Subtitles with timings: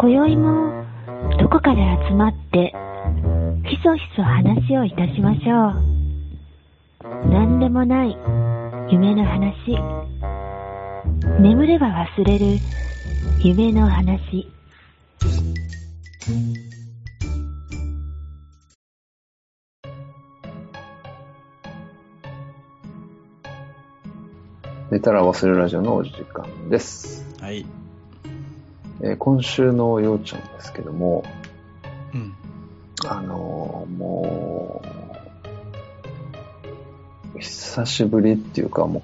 [0.00, 0.84] 今宵も
[1.40, 2.72] どこかで集まって
[3.68, 5.70] ひそひそ話をいたしましょ
[7.26, 7.28] う。
[7.28, 8.16] 何でもない
[8.92, 9.76] 夢の話。
[11.40, 12.46] 眠れば忘れる
[13.42, 14.46] 夢の話。
[24.92, 27.26] 寝たら忘れるラジオのお時間です。
[27.40, 27.66] はい。
[29.00, 31.24] えー今週のようちゃんですけども、
[32.14, 32.34] うん。
[33.06, 34.82] あのーも
[37.34, 39.02] う、久しぶりっていうかもう、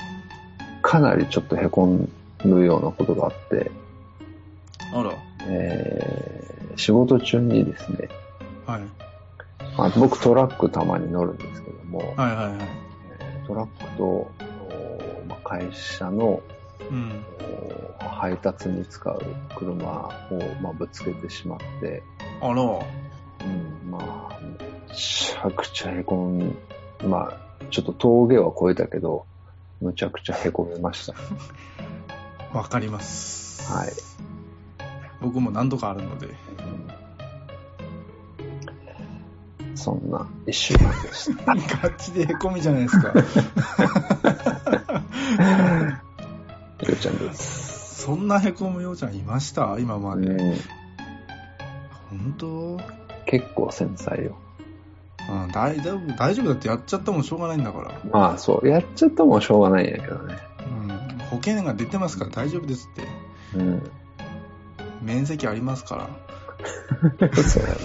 [0.82, 2.08] かなりちょっと凹
[2.44, 3.70] むようなことがあって、
[4.92, 5.12] あら。
[5.46, 6.45] えー
[6.76, 8.08] 仕事中にですね、
[8.66, 8.82] はい。
[9.76, 12.56] あ僕トラックたまに乗るんですけども、はいはいはい。
[13.20, 14.28] えートラックと、お
[15.28, 16.40] まあ、会社の
[16.94, 17.24] うん。
[18.00, 19.20] お配達に使う
[19.56, 22.02] 車を、まあ、ぶつけてしまって、
[22.40, 22.52] あら。
[22.52, 22.60] うん、
[23.90, 26.56] まあ、めちゃくちゃへこん、
[27.02, 29.26] まあ、ちょっと峠は越えたけど、
[29.80, 31.14] むちゃくちゃへこみました。
[32.56, 33.73] わかります。
[33.73, 33.92] はい。
[35.20, 36.29] 僕も何度かあるので。
[36.29, 36.34] うん
[39.76, 41.54] そんな一週間でした。
[41.82, 43.12] ガチでへこみじゃないですか。
[46.80, 48.02] ようちゃんです。
[48.02, 49.76] そんなへこむようちゃんいました？
[49.78, 50.26] 今まで。
[50.26, 50.54] うん、
[52.10, 52.80] 本当？
[53.26, 54.36] 結構繊細よ。
[55.30, 57.92] うん、大丈夫、大丈夫だってやっちゃったもんしょうがないんだから。
[58.10, 60.36] まあそう、やっちゃったもんしょうがないんやけどね。
[60.68, 60.70] う
[61.14, 61.18] ん。
[61.30, 63.08] 保険が出てますから大丈夫ですって。
[63.58, 63.90] うん。
[65.00, 66.08] 面積ありますから。
[67.42, 67.78] そうやろ。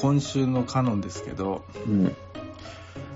[0.00, 2.16] 今週のカノンですけど、うん。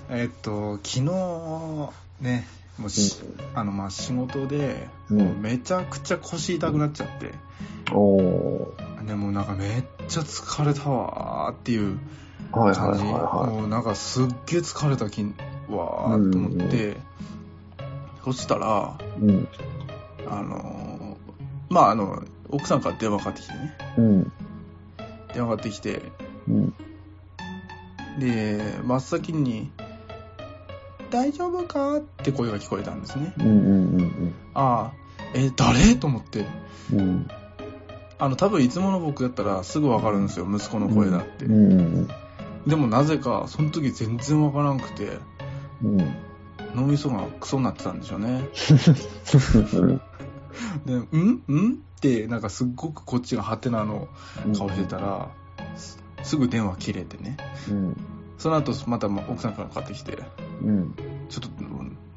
[0.09, 2.47] えーっと、昨日、ね、
[2.77, 3.15] もうし、
[3.55, 7.33] あの、まあ、仕事で、めちゃくちゃ腰痛くなっちゃって、
[7.91, 9.05] おー。
[9.05, 11.99] でもうなんかめっちゃ疲れたわーっていう
[12.51, 13.03] はいはい感じ。
[13.03, 15.23] はもうなんかすっげえ疲れたき
[15.69, 16.97] わーと思って、
[18.23, 18.97] そしたら。
[20.27, 23.77] あのーまあ、あの、奥さんから電話かかってきてね。
[23.97, 24.31] うん。
[25.33, 26.01] 電話かかってきて、
[26.47, 26.73] うん。
[28.19, 29.71] で、真っ先に、
[31.11, 33.33] 大丈夫かって声が聞こえたんですね。
[33.39, 33.51] うんう
[34.01, 34.93] んああ、
[35.33, 35.95] え、誰？
[35.95, 36.45] と思って。
[36.91, 37.05] うんうん。
[37.07, 37.27] うん。
[38.17, 41.45] あの、多分いつもの僕やったらすぐわかるんですよ、息子の声だって。
[41.45, 42.07] うんうん
[42.65, 45.19] でもなぜか、その時全然わからんくて、
[45.83, 45.97] うん。
[46.73, 48.49] 脳みそがクソになってたんでしょうね。
[49.71, 50.01] うん？
[50.83, 50.99] で、ん
[51.47, 51.73] ん？
[51.73, 54.07] って、なんかすっごくこっちがハテナの
[54.57, 55.29] 顔してたら、
[56.25, 57.37] すすぐ電話切れてね。
[57.69, 57.97] うん。
[58.37, 60.17] その後、また奥さんからかかってきて、
[60.61, 60.95] うん。
[61.29, 61.49] ちょっと、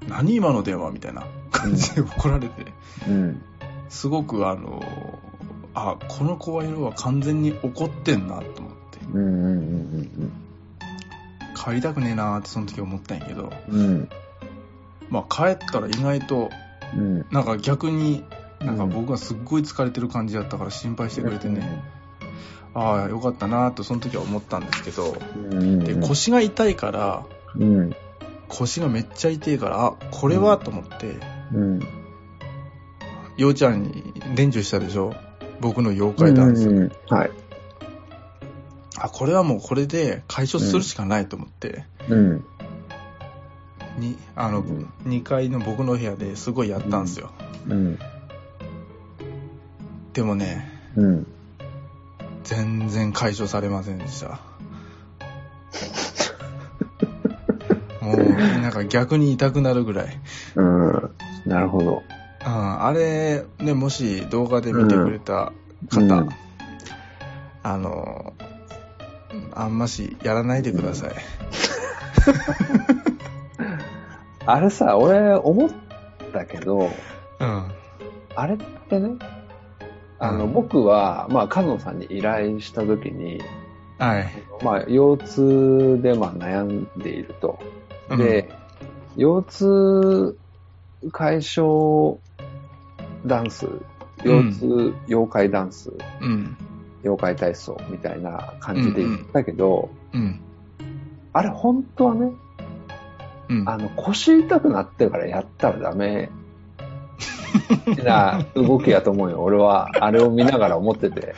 [0.09, 2.73] 何今の電話みたいな感じで怒られて、
[3.07, 3.43] うん。
[3.89, 4.83] すごくあの、
[5.75, 10.33] あ、この子は色は完全に怒ってんなと思って、うんうんうん
[11.55, 13.81] 帰りたくねえなーってその時思ったんやけど、うん。
[13.81, 14.09] うん。
[15.11, 16.51] まあ帰ったら意外と、
[16.97, 17.27] うん。
[17.31, 18.25] なんか逆に、
[18.61, 21.83] なんか僕がすっごい疲れてる感じだったから心配してくれてね、
[22.79, 25.79] ああ、よかったなーとその時は思ったんですけど、うん。
[25.81, 27.25] で、腰が痛いから、
[27.57, 27.95] うん。
[28.49, 31.17] 腰がめっちゃ痛いから、あ、これはと思って、
[31.53, 31.81] うん。
[33.37, 35.15] ようちゃんに伝授したでしょ？
[35.61, 36.69] 僕の妖怪ダンス。
[36.69, 36.93] うん。
[37.09, 37.31] はい。
[38.97, 42.45] あ、これはもうこれで解消するしかないと思って、うん。
[43.99, 47.31] に、あの、うん2階の僕の部屋ですごいやったんですよ。
[47.69, 47.99] うん。
[50.13, 51.27] でもね、うん。
[52.49, 54.41] 全然解消されませんでした。
[58.01, 60.19] もう、なんか逆に痛くなるぐらい。
[60.55, 61.11] うん。
[61.45, 62.03] なるほど。
[62.47, 65.53] うん、あれ、ね、もし動画で見てくれた
[65.91, 66.29] 方、うん
[67.63, 68.33] あの、
[69.53, 71.11] あんましやらないでください。
[74.47, 75.71] あれさ、俺思っ
[76.33, 76.91] たけど、
[77.41, 77.73] うん。
[78.35, 78.59] あれっ
[78.89, 79.19] てね、
[80.19, 83.41] あの、うん僕は、まあ、カノンさんに依頼した時に、
[83.99, 84.29] はい。
[84.63, 87.59] まあ、腰痛で、まあ、悩んでいると。
[88.11, 88.49] うんで、
[89.17, 90.39] 腰痛
[91.13, 92.19] 解消
[93.27, 93.69] ダンス、
[94.25, 96.57] 腰痛、妖怪ダンス、うん。
[97.03, 100.41] 妖怪体操みたいな感じで言ったけど、うん。
[101.33, 102.33] あれ本当はね、
[103.49, 103.69] うん。
[103.69, 106.31] あの腰痛くなってからやったらダメ
[108.05, 109.43] な動きやと思うよ。
[109.43, 111.35] 俺はあれを見ながら思ってて。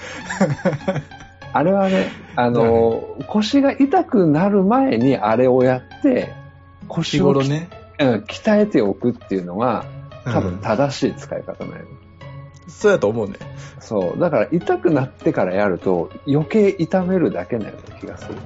[1.53, 6.33] あれはね、あの、腰が痛くなる前にあれをやって、
[6.83, 7.69] 日腰をね。
[7.99, 9.85] うん鍛えておくっていうのが、
[10.25, 11.87] 多分うん正しい使い方なんよ。
[12.69, 13.37] そうやと思うね。
[13.81, 14.19] そう。
[14.19, 18.37] だから痛くなってからやると余計痛めるだけなような気がする。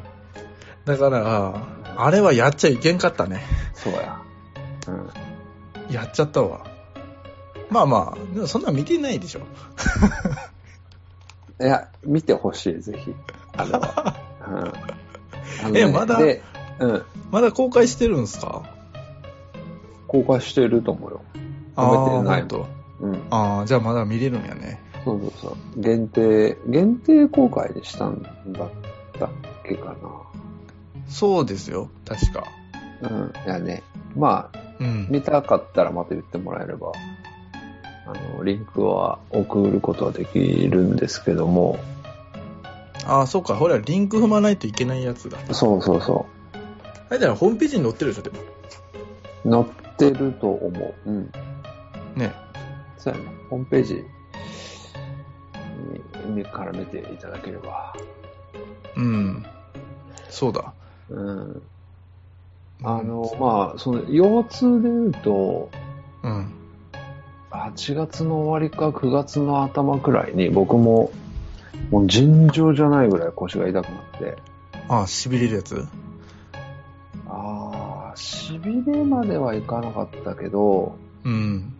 [0.84, 3.42] だから、あれはやっちゃいけんかったね。
[3.74, 4.18] そうや。
[4.88, 4.90] う
[5.90, 5.94] ん。
[5.94, 6.73] やっちゃったわ。
[7.70, 9.40] まあまあ、でもそんなん見てないでしょ。
[11.60, 13.14] いや、見てほしい、ぜひ。
[13.56, 14.16] あれは。
[14.48, 14.54] うん
[15.62, 16.42] あのねえまだで、
[16.80, 17.02] うん。
[17.30, 18.62] まだ公開してるんですか？
[20.08, 21.22] 公開してると思うよ。
[21.76, 22.66] あ止めてないほんと
[23.00, 23.22] うん。
[23.30, 24.80] ああ、じゃあまだ見れるんやね。
[25.04, 25.80] そうそうそう。
[25.80, 28.30] 限定、限定公開にしたんだ
[28.64, 28.68] っ
[29.18, 29.28] たっ
[29.64, 29.94] けか
[31.08, 32.44] そうですよ、確か。
[33.02, 33.08] な。
[33.10, 33.32] うん。
[33.46, 33.82] いやね。
[34.16, 35.06] まあ、うん。
[35.10, 36.92] 見たかったらまた言ってもらえれば、
[38.06, 41.78] あの、リンクは送ることはできるんですけども、
[43.06, 45.38] ああ、そうか、ほら、リンク踏まないといけないやつだ。
[45.52, 46.26] そうそうそ
[47.10, 48.30] あれだよ、ホームページに載ってるでしょ、で
[49.50, 49.64] も。
[49.64, 49.66] う。
[49.66, 51.10] 載ってると思う。
[51.10, 51.32] うん。
[52.16, 52.32] ね。
[52.96, 53.26] そうやね。
[53.50, 54.04] ホームページ
[56.28, 57.94] にから見ていただければ。
[58.96, 59.44] うん。
[60.30, 60.72] そうだ。
[61.10, 61.62] うん。
[62.82, 65.70] あの、まあ、その、腰痛で言うと、
[66.22, 66.52] うん。
[67.54, 71.12] 8月の終わりか9月の頭くらいに僕も、
[71.90, 74.36] もう尋常じゃないぐらい腰が痛くなって、
[74.88, 75.86] ああ、痺れるやつ？
[77.28, 81.72] ああ、痺れまではいかなかったけど、うん。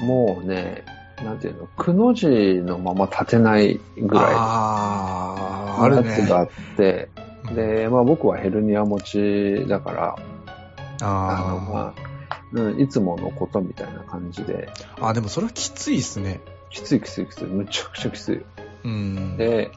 [0.00, 0.84] もうね、
[1.24, 6.10] なんていうの、くの字のまま立てないぐらいああ、あるやね。
[6.12, 7.08] つがあって、
[7.54, 10.16] で、まあ僕はヘルニア持ちだから、
[11.00, 12.17] あの、あまあ、
[12.52, 15.08] うん、いつものことみたいな感じで、あ。
[15.08, 16.40] あ、でもそれはきついっすね。
[16.70, 18.42] きついきついきつい、むちゃくちゃきつい。
[18.84, 19.36] うん。
[19.36, 19.70] で、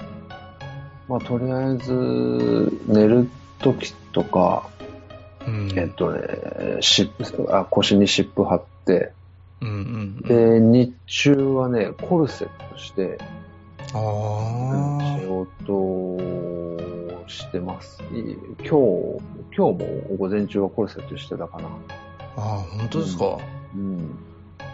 [1.07, 3.29] まあとりあえず、寝る
[3.59, 4.69] ときとか、
[5.45, 9.11] うん、えっとね、湿布あ腰に湿布貼って、
[9.61, 10.21] うんうんうん。
[10.21, 13.17] で、日中はね、コルセットして、
[13.93, 15.25] ああ仕。
[15.27, 18.01] 事をしてます。
[18.13, 18.69] い今日、
[19.55, 21.69] 今日も午前中はコルセットしてたかな。
[22.35, 23.37] ああ、本当ですか？
[23.75, 24.17] うん。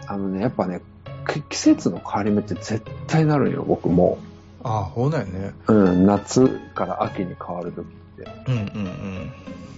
[0.06, 0.80] あのね、やっぱね、
[1.28, 4.18] き季節の変わり目って絶対なるんよ、僕も。
[4.62, 5.52] ああ、そうだよね。
[5.66, 7.88] うん、夏から秋に変わるときっ
[8.24, 8.30] て。
[8.48, 9.32] うんうん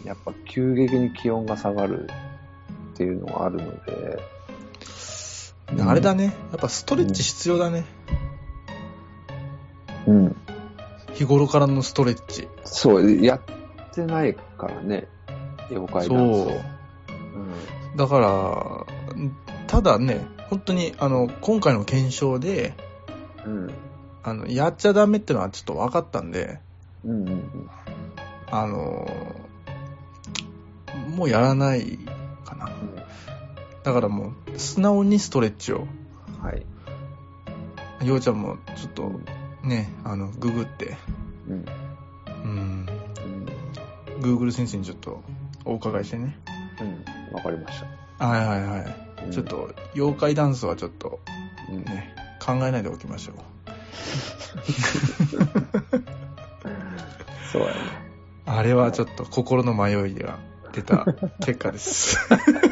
[0.04, 2.08] やっぱ急激に気温が下がる
[2.94, 4.18] っていうのがあるので。
[5.74, 5.88] うん。
[5.88, 6.24] あれだね。
[6.24, 7.84] やっぱストレッチ必要だね。
[10.06, 10.36] うん。
[11.12, 12.48] 日頃からのストレッチ。
[12.64, 13.40] そう、やっ
[13.92, 15.06] てないからね、
[15.70, 16.44] 妖怪ダンスを。
[16.46, 16.60] そう。
[17.96, 18.86] だから、
[19.66, 22.74] ただね、本当に、あの、今回の検証で、
[23.44, 23.64] うん。
[23.64, 23.74] うん。
[24.22, 26.60] あの、やっちゃダメってのはちょっと分かったんで、
[27.04, 27.70] うんうんうん。
[28.50, 29.08] あの、
[31.16, 31.98] もうやらない
[32.44, 32.70] かな。
[33.82, 36.00] だからもう、素直にストレッチを、うん
[36.42, 36.64] はい。
[38.06, 39.12] ようちゃんもちょっと
[39.62, 40.96] ね、あの、ググって、
[41.48, 41.64] うん。
[42.44, 42.86] うん、
[44.18, 44.20] うん。
[44.20, 45.22] Google 先生にちょっと
[45.64, 46.38] お伺いしてね。
[46.80, 47.19] うん。
[47.32, 47.80] わかりまし
[48.18, 48.26] た。
[48.26, 49.24] はいはいはい。
[49.24, 49.44] うんちょっ。
[49.44, 51.20] と、妖怪ダンスはちょっと
[51.68, 51.84] うん。
[51.84, 53.36] ね、考えないでおきましょう。
[57.52, 57.74] そうやね。
[58.46, 60.38] あれはちょっと心の迷いが
[60.72, 61.06] 出た
[61.40, 62.18] 結果です。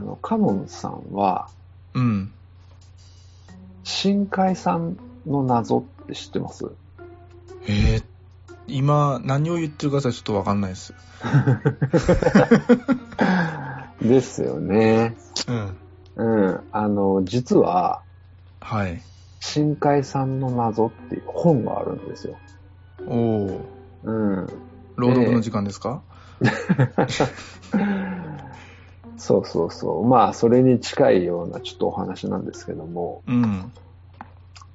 [0.00, 1.50] あの、カノンさんは、
[1.92, 2.32] うん。
[3.84, 6.64] 深海さんの謎って知ってます？
[7.66, 8.04] えー、
[8.66, 10.94] 今何を言ってるかさちょっとわかんないです。
[14.00, 15.16] ですよね。
[16.16, 16.46] うん。
[16.46, 16.60] うん。
[16.72, 18.00] あの、実は、
[18.60, 19.02] はい。
[19.40, 22.38] 深海さんの謎っていう本があるんですよ。
[23.06, 23.66] おお。
[24.04, 24.46] うん。
[24.96, 26.00] 朗読の時間ですか、
[29.20, 30.06] そうそうそう。
[30.06, 33.70] まあ、それに近いようなちょっとお話なんですけども、うん。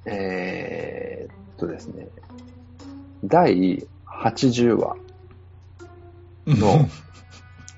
[0.06, 2.08] えーっとですね、
[3.24, 3.88] 第
[4.22, 4.96] 80話
[6.46, 6.88] の、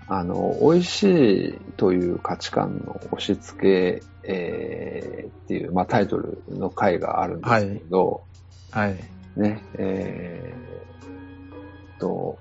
[0.09, 8.27] あの、美味しいという価値観の押し付け、えーっていう、まあ、タイトルの回があるんですけど、
[8.73, 8.97] はい。
[9.37, 12.39] ね、えーっと、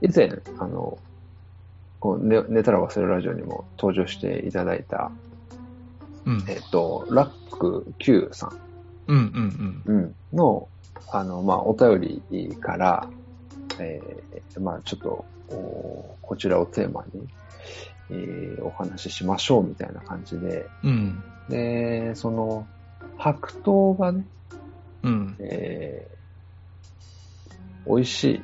[0.00, 0.98] 以前、あの、
[2.02, 5.12] こう寝寝たら忘れるラジオにも登場していただいた、
[6.26, 6.44] うん。
[6.48, 8.58] えーっと、ラック Q さん
[9.06, 10.68] うんうんうんの、
[11.12, 13.08] あの、まあ、お便りから、
[13.78, 17.28] えーまあちょっと、おこちらをテーマに、
[18.10, 21.22] えーお話ししましょうみたいな感じで、うん。
[21.48, 22.66] で、その、
[23.16, 24.26] 白桃がね、
[25.04, 25.36] うん。
[25.38, 26.12] えー
[27.84, 28.42] 美味しい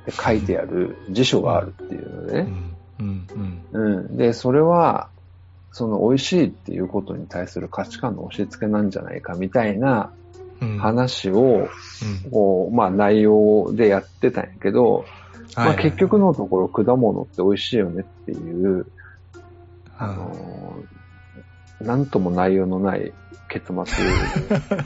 [0.00, 3.28] って書いてある辞書があるっていうのでね、うん。
[3.34, 3.64] うん。
[3.72, 3.98] うん。
[3.98, 4.16] うん。
[4.16, 5.10] で、それは、
[5.72, 10.12] その美味しいっていうことに対する価値観の押し付けなんじゃないかみたいな
[10.60, 10.78] うん。
[10.78, 11.68] 話を、
[12.30, 15.04] こう、まあ内容でやってたんやけど、
[15.56, 18.86] まあ結局のところ果物って美味しいよねっていう、
[19.96, 21.00] あのー
[21.80, 23.12] なんとも内容のない
[23.48, 23.86] 結末に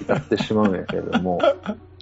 [0.03, 1.41] 至ってしまうんやけれども、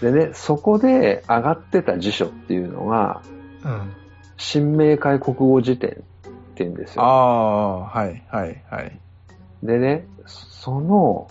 [0.00, 3.22] でね、そこで上がってた辞書っていうのが、
[3.64, 3.92] うん。
[4.36, 6.00] 新明解国語辞典って
[6.64, 7.08] 言うんですあよ。
[7.08, 8.98] あ、はい、はい、はい。
[9.62, 11.28] でね、その、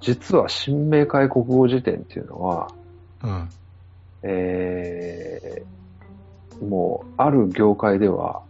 [0.00, 2.70] 実は新明解国語辞典っていうのは、
[3.24, 3.48] うん。
[4.22, 8.42] えー、もう、ある業界では、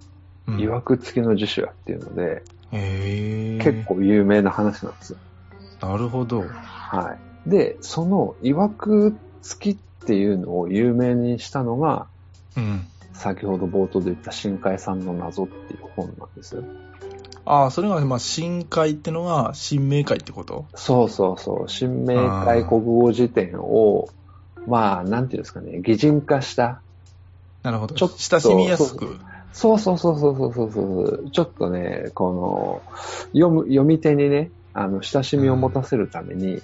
[0.46, 3.58] うん曰く付きの辞書やっていうので、へえ。
[3.62, 3.84] 結。
[3.86, 5.18] 構有名な話なんですよ。
[5.80, 6.42] なるほど。
[6.42, 7.50] はい。
[7.50, 12.06] で、その曰く付きっていうのを有名にしたのが、
[12.56, 12.86] うん。
[13.12, 16.64] 先ほど冒頭で言った深海さんの謎っていう本なんですよ。
[17.44, 20.66] ああ、それが、まあ、深海ってのが、新明海ってこと？
[20.74, 21.68] そうそうそう。
[21.68, 24.08] 新明解国語辞典を、
[24.66, 26.82] まあ、なんていうんですかね、擬人化した。
[27.62, 27.94] なるほど。
[27.94, 29.18] ちょっと親しみやすく。
[29.52, 31.30] そうそうそうそうそうそうそう。
[31.30, 32.82] ちょっとね、この、
[33.32, 36.62] 読む、読み手にね、あの、親しみを持たせるために、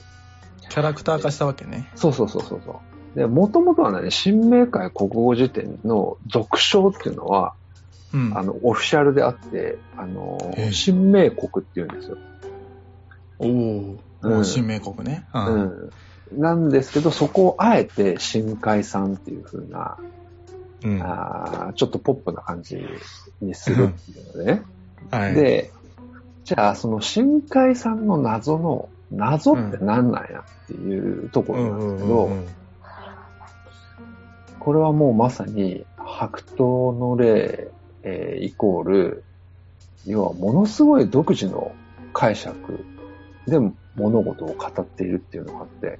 [0.69, 1.91] キャラクター化したわけね。
[1.95, 2.81] そうそうそうそうそ
[3.15, 3.19] う。
[3.19, 7.55] で、もともとはね、新明解国語辞典の俗称っていうのは、
[8.13, 8.33] うん。
[8.37, 12.17] あの、オフィシャルであって、あのええ、新明国っていうんですよ。
[13.39, 15.27] おーうん新明国ね。
[15.35, 15.39] う。
[15.39, 16.41] うんん。
[16.41, 19.99] なんですけど、そこをあえて深海さんっていう風な、
[20.85, 21.03] うん。
[21.03, 22.79] あーちょっとポップな感じ
[23.41, 24.63] にするっていうのでね。
[25.11, 25.71] はい。、で、
[26.45, 32.31] じゃあその深海さんの謎の、謎って何なんやっていうところなんですけど、
[34.59, 37.71] これはもうまさに白桃の例、
[38.03, 39.25] えーイコール、
[40.07, 41.73] 要はものすごい独自の
[42.13, 42.85] 解釈
[43.47, 43.59] で
[43.95, 45.99] 物事を語っているっていうのがあって、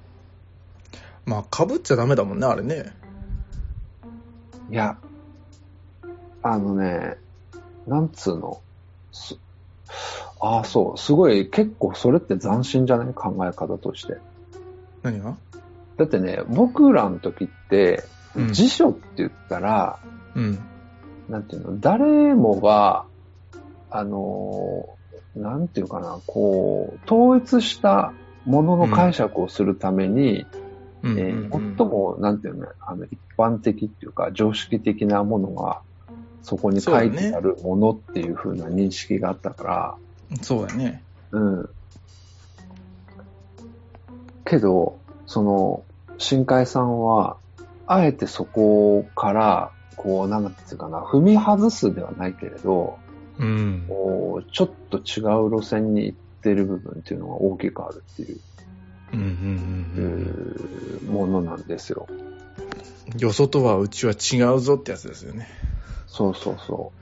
[1.25, 2.93] まあ、被っちゃダメだもんね、あれね。
[4.71, 4.99] いや、
[6.43, 7.17] あのね、
[7.87, 8.61] なんつうの、
[9.13, 9.39] す
[10.41, 13.15] ああ、そう、すごい、結構それって斬新じゃない？
[13.15, 14.19] 考え方として。
[15.03, 15.37] 何が？
[15.97, 18.05] だってね、僕らの時って、
[18.37, 18.53] うん。
[18.53, 19.99] 辞書って言ったら、
[20.35, 20.59] うん。
[21.29, 23.05] なんていうの、誰もが、
[23.91, 28.13] あのー、なんていうかな、こう、統一した
[28.45, 30.47] ものの解釈をするために、
[31.03, 31.19] うん。
[31.19, 35.81] えー最も、なんていうの、あの、一般的っていうか、常識的なものが、
[36.49, 39.95] そこに書いてあるものっていう風な認識があったから、
[40.41, 41.03] そうだね。
[41.31, 41.69] うん。
[44.47, 45.85] けど、その、
[46.17, 47.37] 深海さんは、
[47.87, 52.99] あえてそこから、こう、なんていうかな、踏み外すではないけれど、
[53.39, 53.85] うん。
[53.87, 58.41] こうちょっと違う路線に行ってる部分っていうのが大きくあるっていう
[59.13, 61.09] うんうんうんうん。
[61.09, 62.09] うものなんですよ。
[63.19, 65.47] よそとはうちは違うぞってやつですよね。
[66.09, 66.93] そうそうそ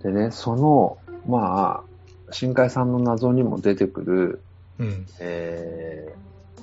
[0.00, 0.02] う。
[0.02, 4.42] でね、その、まあ、深海さんの謎にも出てくる、
[4.78, 5.06] うん。
[5.20, 6.62] えー、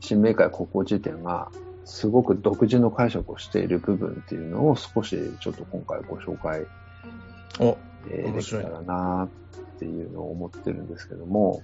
[0.00, 1.50] 新明解国語辞典が、
[1.84, 6.66] すごく独自の解釈をしている部分っていうのを少しちょっと今回ご紹介、
[7.60, 7.78] お、
[8.10, 11.62] えーできたらなっていうのを思ってるんですけども、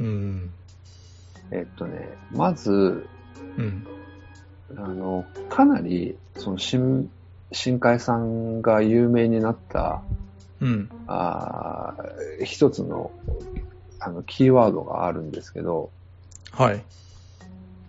[0.00, 0.50] うん。
[1.52, 3.06] えっとね、まず、
[3.56, 3.86] うん。
[4.76, 7.10] あの、かなり、その新、
[7.52, 10.02] 深海さんが有名になった、
[10.60, 10.90] うん。
[11.06, 13.12] あー一つの、
[14.00, 15.90] あの、キーワードがあるんですけど、
[16.50, 16.82] はい。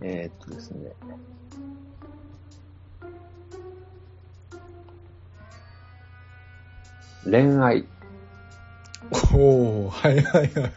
[0.02, 0.92] えーっとですね。
[7.24, 7.86] 恋愛。
[9.34, 10.72] おー、はいはいはい。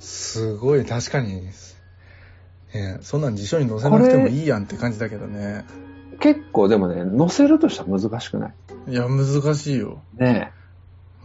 [0.00, 1.48] すごい、確かに。
[2.74, 5.64] ね、そんなん辞書に載せなくてもいいやんって感じだけどね。
[6.20, 8.54] 結構でもね、載せるとしたら難しくない？
[8.92, 10.02] いや、難しいよ。
[10.14, 10.52] ね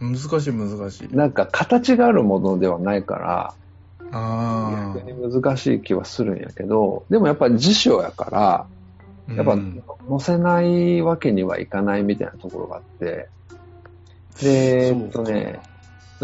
[0.00, 1.16] 難しい難しいえ。。
[1.16, 3.54] なんか形があるものではないから、
[4.12, 8.66] あ逆に難しい気はするんやけど、でもやっぱり辞書やから、
[9.28, 9.32] あ。
[9.34, 13.28] やっぱうん載せないわけにはいかないみたいなところがあって、
[14.42, 15.60] で、えっとね、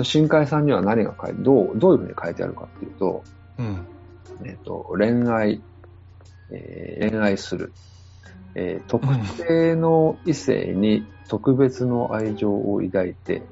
[0.02, 3.24] 深海さんには何が書いて、どう、どういうふうに書いてあるかっていうと、
[3.58, 3.86] うん。
[4.44, 5.62] えっと、恋愛、
[6.52, 7.72] えー恋愛する。
[8.54, 9.06] えー特
[9.46, 13.42] 定の異性に特別の愛情を抱いて、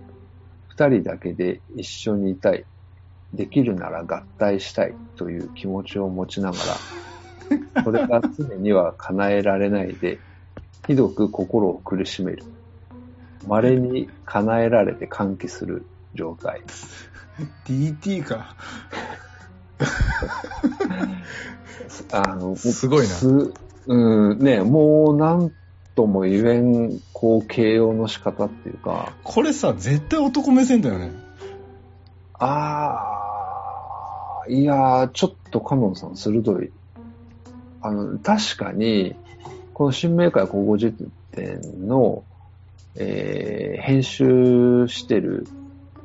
[0.69, 2.65] 二人だけで一緒にいたい。
[3.33, 6.57] できるなら合体したいという気持ちを持ちなが
[7.77, 10.19] ら、 それが常には叶えられないで、
[10.87, 12.45] ひどく心を苦しめる。
[13.47, 16.63] 稀に叶えられて歓喜する状態。
[17.67, 18.57] DT か。
[22.13, 23.53] あの、すごいなす
[23.89, 25.51] うん、ね、もうなん
[25.95, 31.11] とも言えん、こう、形容の仕方っていうか、これさ、絶対男目線だよね。
[32.39, 36.71] あー、いやー、ちょっとカノンさん鋭い。
[37.81, 39.17] あの、確かに、
[39.73, 40.93] この新明解高校辞
[41.33, 42.25] 典の、
[42.97, 45.47] えー編集してる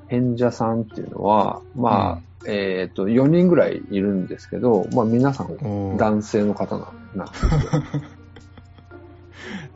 [0.08, 7.52] 編者さんっていうのは、まあ、えっ、と、4人ぐらいいるんですけど、まあ皆さん男性の方ななんですよ。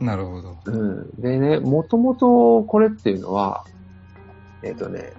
[0.00, 0.56] なるほど。
[0.66, 1.10] うん。
[1.20, 3.64] でね、もともとこれっていうのは、
[4.62, 5.12] えっ、とね、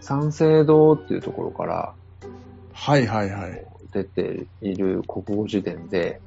[0.00, 1.94] 三省堂っていうところから
[2.72, 3.64] はいはいはい。
[3.92, 6.20] 出ている国語辞典で、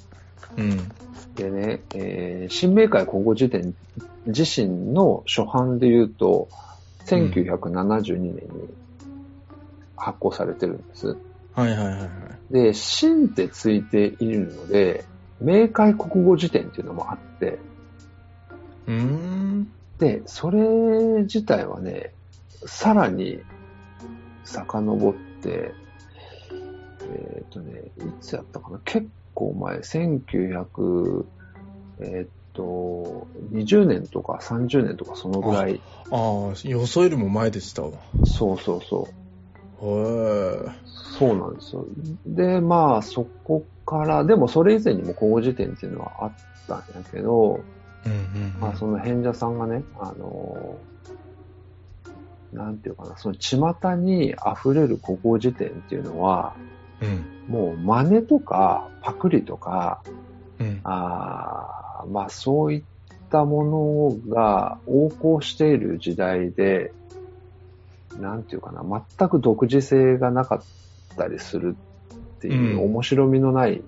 [0.57, 0.77] うん。
[1.35, 3.75] でね、えー新明解国語辞典
[4.25, 6.49] 自身の初版で言うと、
[7.05, 8.41] 1972年に
[9.97, 11.17] 発行されてるんです。
[11.51, 12.05] はいはいはいは
[12.49, 12.53] い。
[12.53, 15.05] で、新ってついているので、
[15.41, 17.59] 明解国語辞典っていうのもあって、
[18.87, 19.67] うーん。
[19.99, 22.13] で、それ自体はね、
[22.65, 23.39] さらに
[24.43, 25.73] 遡って、
[27.01, 31.25] えっ、とね、いつやったかな結構前、1900、
[32.01, 35.79] えっ、と、20年とか30年とかそのぐらい、
[36.11, 37.91] ああ、予想よりも前でしたわ。
[38.25, 39.16] そうそうそう。
[39.81, 40.71] へえ。
[40.85, 41.85] そうなんですよ。
[42.25, 46.35] で、まあ、そこから、でもそれ以前にも古語辞典っていうのはあっ
[46.67, 47.65] たんやけど、
[48.05, 48.17] うんうん、
[48.55, 48.59] うん。
[48.59, 50.97] まあ、その編者さんがね、あのー
[52.51, 56.55] なんていうかな、その巷に溢れる古語辞典っていうのは、
[57.01, 57.25] うん。
[57.47, 60.01] もう真似とかパクリとか、
[60.59, 60.81] うん。
[60.83, 62.83] あーまあそういっ
[63.29, 66.93] たものが横行している時代で、
[68.19, 68.83] なんていうかな、
[69.17, 71.75] 全く独自性がなかったりする
[72.37, 73.81] っていう、うん面白みのない、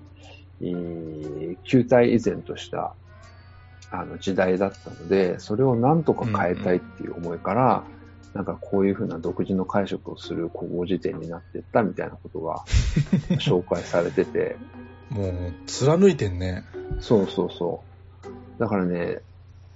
[0.60, 2.94] えー球体依然とした
[3.90, 7.84] あの時代だったので、それをなんとか変えたいっていう思いから、
[8.34, 12.64] なんかこういうふうな独自の解釈をする古語辞典になっていったみたいなことが
[13.40, 14.56] 紹介されてて、
[15.10, 15.32] もう、
[15.66, 16.64] 貫いてんね。
[17.00, 17.82] そうそうそ
[18.24, 18.60] う。
[18.60, 19.20] だからね、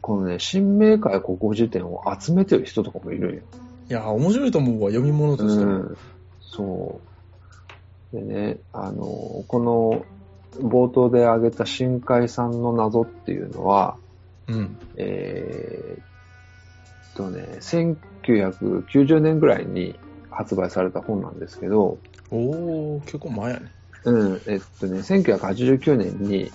[0.00, 3.42] このね、新明解国語辞典を集めてる人とかもいるんよ。
[3.88, 5.72] いや、面白いと思うわ、読み物としても。
[5.72, 5.96] うん。
[6.40, 7.00] そ
[8.12, 8.16] う。
[8.16, 10.04] でね、あの、この
[10.60, 13.96] 冒頭で挙げた深海さんの謎っていうのは、
[14.48, 14.76] うん。
[14.96, 19.98] えーっとね、1990年ぐらいに
[20.30, 21.98] 発売された本なんですけど、
[22.30, 23.72] おー、結構前やね。
[24.04, 26.50] うん、えっとね、1989年に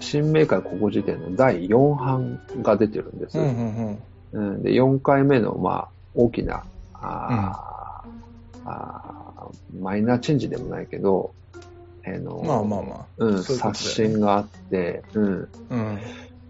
[0.00, 3.38] 新明解国語辞典の第4版が出てるんです。
[3.38, 3.98] うんうん
[4.32, 4.52] うん。
[4.52, 11.34] うん、で、4回目の、まあ、大きな、あー、あーマイナーチェンジでもないけど、
[12.04, 13.06] あのまあまあまあ。
[13.18, 15.48] うん、刷新があって、うん。
[15.70, 16.00] うん。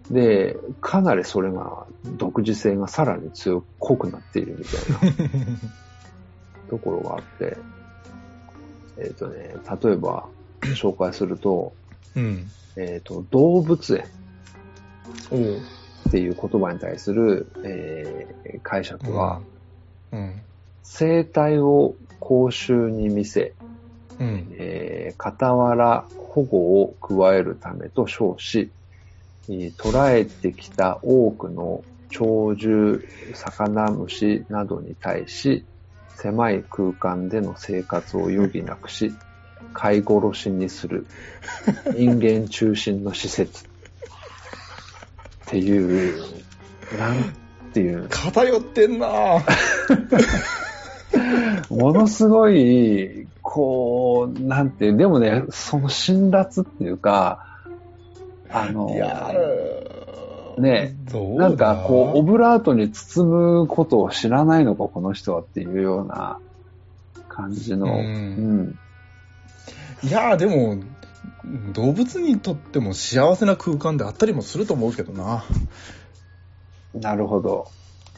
[0.09, 1.85] で、かなりそれが、
[2.17, 5.59] 独自性がさらに強濃くなっているみたいな
[6.69, 7.57] ところがあって、
[8.97, 10.27] えっ、とね、例えば、
[10.75, 11.73] 紹介すると、
[12.15, 12.47] うん。
[12.77, 14.05] えっ、と、動物園。
[16.07, 19.41] っていう言葉に対する、えー解釈は、
[20.11, 20.41] うん。
[20.83, 23.53] 生態を公衆に見せ、
[24.19, 24.47] うん。
[24.57, 28.71] えー傍ら保護を加えるためと称し、
[29.49, 32.99] えー捕らえてきた多くの鳥獣、
[33.33, 35.65] 魚虫などに対し、
[36.09, 39.13] 狭い空間での生活を余儀なくし、
[39.73, 41.07] 飼い殺しにする、
[41.95, 43.70] 人間中心の施設
[45.51, 46.23] っていう、
[46.97, 47.33] なん
[47.73, 49.39] ていう、偏ってんな。
[49.39, 49.41] ぁ。
[51.69, 57.45] ものすごい、こう、なんていう、でもね、その辛辣っていうか、
[58.49, 58.87] あの、
[60.57, 60.95] ね
[61.37, 63.25] なんかこう、オブラートに包
[63.61, 66.39] むことを知らないのか、この人はっていうような
[67.27, 68.79] 感じの、ううんん。
[70.03, 70.77] いやーでも、
[71.73, 75.43] 動物にとっても幸せな空間であったりもすると思うけどな。
[76.93, 77.67] なるほど。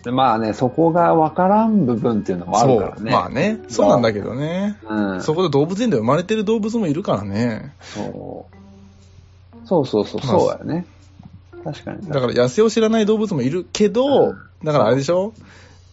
[0.03, 2.95] でまあね、そこがわからん部分っていうのもあるからね。
[2.97, 3.05] そう。
[3.11, 3.59] まあね。
[3.69, 4.77] そうなんだけどね。
[4.87, 5.21] うん。
[5.21, 7.73] そこで動物園で生まれてる動物もいるからね。
[7.81, 9.67] そう。
[9.67, 10.85] そうそうそう、そうやね。
[11.63, 12.05] 確かに。
[12.07, 15.33] だから野生を知らない動物もいるけど、うんだからあれでしょ？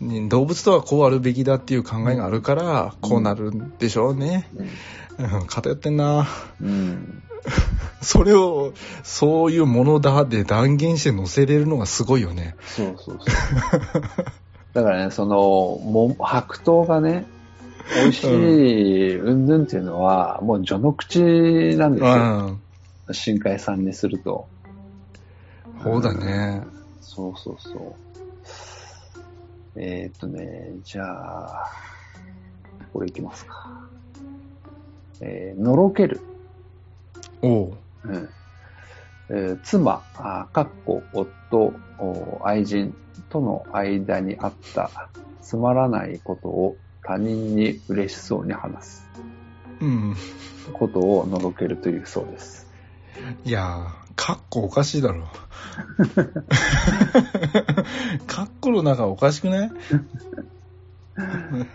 [0.00, 4.48] に動物とはこうあるべきだっていう考えがあるから、こうなるんでしょうね。
[4.54, 4.68] うん、
[5.46, 6.26] 偏ってんな。
[6.60, 6.68] うん。
[6.68, 7.22] うん。
[8.02, 12.54] それを、そういうものだで断言して載せれるのがすごいよね。
[12.60, 14.00] そうそうそう。
[14.72, 17.26] だからね、その、も白桃がね、
[18.02, 21.20] 美味しい、うんぬんっていうのは、もう序の口
[21.76, 22.14] なんですうよ。
[22.14, 22.62] ん。
[23.12, 24.48] 深海さんにすると。
[25.82, 26.62] そうだね。
[27.00, 28.10] そうそうそう。
[29.76, 31.66] えー、っとね、じゃあ、
[32.92, 33.79] これいきますか。
[35.20, 36.20] えーのろける。
[37.42, 37.72] おう。
[38.04, 38.28] うん
[39.30, 42.94] えー妻、あかっこ夫、お愛人
[43.28, 44.90] との間にあった
[45.42, 49.08] つまらないことを他人に嬉しそうに話す
[49.80, 50.16] うん。
[50.72, 52.68] ことをのろけるというそうです。
[53.44, 55.28] いやー、カッコおかしいだろ。
[58.26, 59.70] カッコの中おかしくない？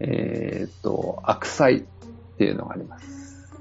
[0.00, 1.68] えーっと、悪妻
[2.42, 3.06] っていうのがあります。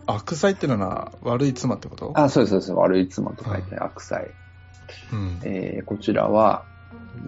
[0.07, 2.11] 悪妻ってのは悪い妻ってこと？
[2.15, 2.71] あ、そうです、そうです。
[2.73, 4.21] 悪い妻と書いて悪妻。
[4.21, 5.39] うん。
[5.43, 6.63] えーこちらは、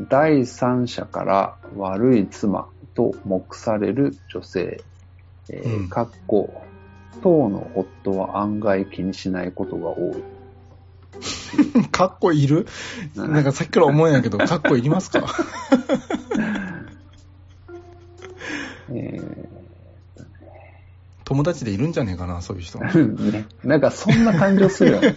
[0.10, 4.84] 第三者から悪い妻と目される女性、
[5.50, 6.64] えーうんかっこ、
[7.22, 10.24] 当の夫は案外気にしないことが多い。
[11.92, 12.66] カッコいる？
[13.16, 15.28] なんかさっきから思うんやけど、カッコいりますか？
[18.90, 19.20] え
[21.26, 22.80] 友達でいるんじゃねえかな、そういう人。
[22.80, 25.16] ー ね、なんかそんな感情するよね。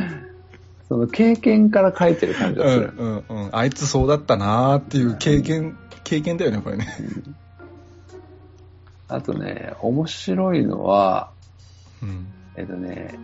[0.88, 2.92] その経験から書いてる感じうがする。
[2.92, 3.48] んうんうん。
[3.52, 6.86] あいつそうだったなーっていう経験、経験だよね、これね。
[9.08, 11.30] あとね、面白いのは、
[12.02, 12.26] うん。
[12.56, 13.18] えっとね、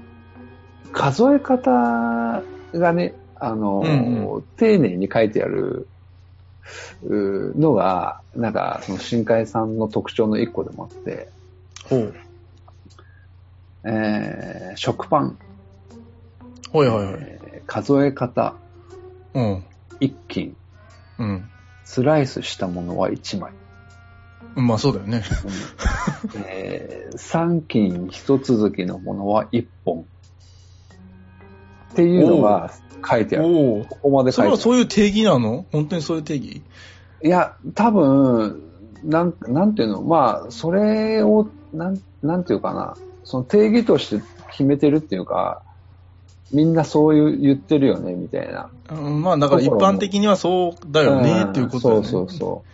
[0.92, 5.88] 数え方がね、あの、うん丁寧に書いてある
[7.02, 11.28] うのが、なんか、その深海さんの特徴の一個でもあって、
[11.90, 12.14] ほう。
[13.84, 15.38] えー食パン、
[16.70, 17.14] ほいほいほい。
[17.20, 18.54] えー数え方、
[19.34, 19.64] うん。
[20.00, 20.56] 一斤、
[21.18, 21.50] うん。
[21.84, 23.52] スライスしたものは一枚。
[24.54, 25.22] まあそうだよね。
[26.34, 30.06] うんえー三斤一続きのものは一本。
[31.92, 32.72] っていうのが
[33.08, 33.46] 書いてある。
[33.46, 33.84] おお。
[33.84, 34.72] ここまでそれは書いてある。
[34.72, 35.66] そういう定義なの？
[35.72, 36.62] 本当にそういう定義？
[37.22, 38.62] いや、多分、
[39.04, 45.62] なん、なんていうの、まあ、それを、なん、なんていうかな、その定義として決めてるっていうか、
[46.52, 48.70] みんなそういう言ってるよね、みたいな。
[48.90, 52.08] うん、まあだから一般的にはそうだよねっていうことだよね。
[52.08, 52.64] そうそうそ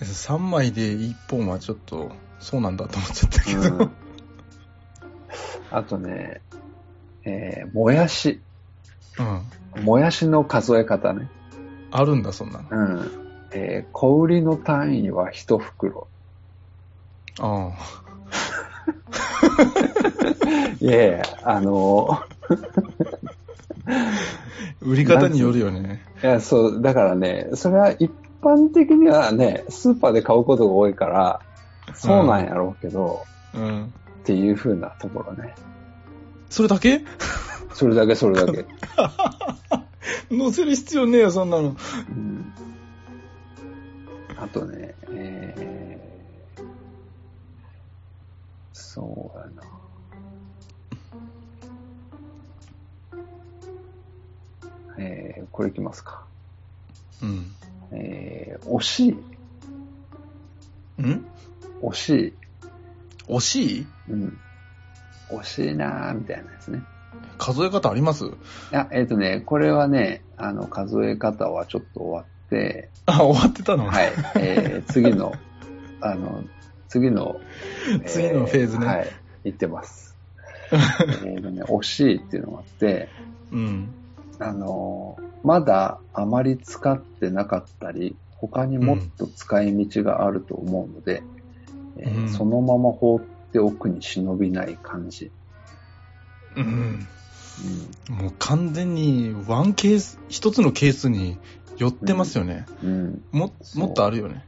[0.00, 3.62] 3枚で1本はちょっと、そうなんだと思っちゃったけう。
[3.62, 3.76] ど。
[3.76, 3.90] うん、
[5.70, 6.42] あとね、
[7.24, 8.40] えー、もやし。
[9.76, 9.84] うん。
[9.84, 11.30] もやしの数え方ね。
[11.90, 12.68] あるんだ、そんなの。
[12.70, 13.10] うん。
[13.52, 16.08] えー、小売りの単位は一袋。
[17.38, 17.72] あ
[20.80, 22.26] いやいや、あのあ。
[24.80, 26.02] 売り方によるよね。
[26.22, 28.10] いや、そう、だからね、それは一
[28.42, 31.40] 般的にはね、スーパーで買うことが多いから、
[31.94, 33.84] そうなんやろうけど、うん。
[33.84, 33.88] っ
[34.24, 35.54] ていう風なところね。
[36.50, 37.02] それだけ？
[37.72, 38.64] それだけそれだけ。
[40.36, 41.76] 載せる必要ねえよ、そんなの。
[42.08, 42.52] うん
[44.38, 45.54] あとね、え
[48.96, 49.62] そうやな。
[54.96, 56.24] えー、これいきますか。
[57.22, 57.52] うん。
[57.92, 59.10] えー、惜しい、
[61.02, 61.26] ん？
[61.82, 62.32] 惜しい、
[63.28, 63.80] 惜し？
[63.80, 64.38] いうん。
[65.28, 66.80] 惜しいなーみたいなやつね。
[67.36, 68.24] 数え方あります？
[68.24, 68.30] い
[68.70, 73.84] や、えっ、とね、これはね、あの、数え方はちょっと終わって、あ、終わってたの？
[73.84, 75.34] はい、えー、次の、
[76.00, 76.42] あの、
[76.88, 77.40] 次の、
[78.06, 79.06] 次のフェーズねはい、
[79.44, 80.16] 行ってます。
[81.24, 83.08] えっとね、惜しいっていうのがあって、
[83.52, 83.94] うん。
[84.38, 91.22] あの、まだあまり使ってなかったり、他にもっと使い道があると思うので、
[91.98, 93.20] えーうんそのまま放っ
[93.52, 95.32] ておくに忍びない感じ。
[96.56, 97.06] うん。
[98.10, 101.38] もう完全にワンケース、一つのケースに
[101.78, 102.66] 寄ってますよね。
[102.82, 102.88] うん。
[102.88, 103.24] うん。
[103.32, 104.45] も、もっとあるよね。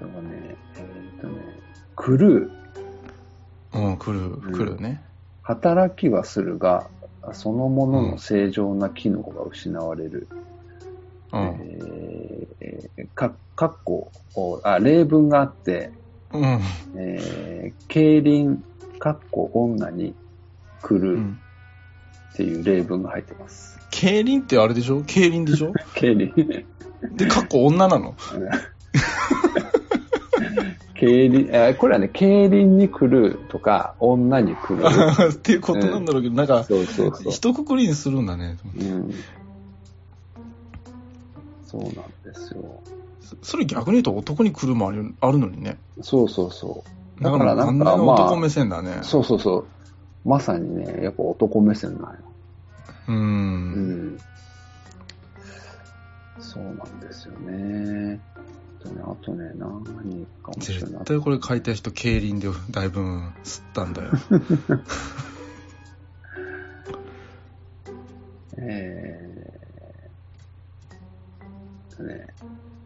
[0.00, 1.34] だからね、えっ、とね、
[1.96, 2.50] 狂う。
[3.74, 5.02] うん、来る、来るね。
[5.42, 6.88] 働きはするが、
[7.32, 10.28] そのものの正常な機能が失われる。
[11.32, 11.58] うん。
[12.60, 14.10] えーか、かっこ、
[14.62, 15.90] あ、例文があって、
[16.32, 16.60] うん。
[16.96, 18.62] えー競輪、
[18.98, 20.14] かっこ女に
[20.82, 21.38] 来るうん。
[22.32, 23.78] っていう例文が入ってます。
[23.90, 25.02] 競輪ってあれでしょ？
[25.04, 25.72] 競輪でしょ？
[25.94, 26.32] 競輪。
[27.12, 28.14] で、かっこ女なの？
[30.94, 34.84] 競輪、えこれはね、競輪に来るとか、女に来る。
[35.32, 37.32] っていうことなんだろうけど、なんか、そうそうそう。
[37.32, 38.56] 一括りにするんだね。
[38.76, 39.14] うん。
[41.66, 41.92] そうなん
[42.22, 42.80] ですよ。
[43.20, 45.78] そそれ逆に言うと男に来るもあるあるのにね。
[46.02, 46.84] そうそうそ
[47.18, 47.22] う。
[47.22, 48.98] だからなんでまあ男目線だね。
[49.02, 50.28] そうそうそう。
[50.28, 52.18] まさにね、やっぱ男目線なんよ。
[53.08, 53.12] う。
[53.12, 54.18] うんん。
[56.38, 58.20] そうなんですよね。
[58.84, 61.04] あとね、あとね、何かもしれない絶。
[61.04, 63.00] 対これ書いた人、競輪でだいぶ
[63.42, 64.10] 吸ったんだよ。
[68.56, 69.34] えー
[71.96, 72.26] とね、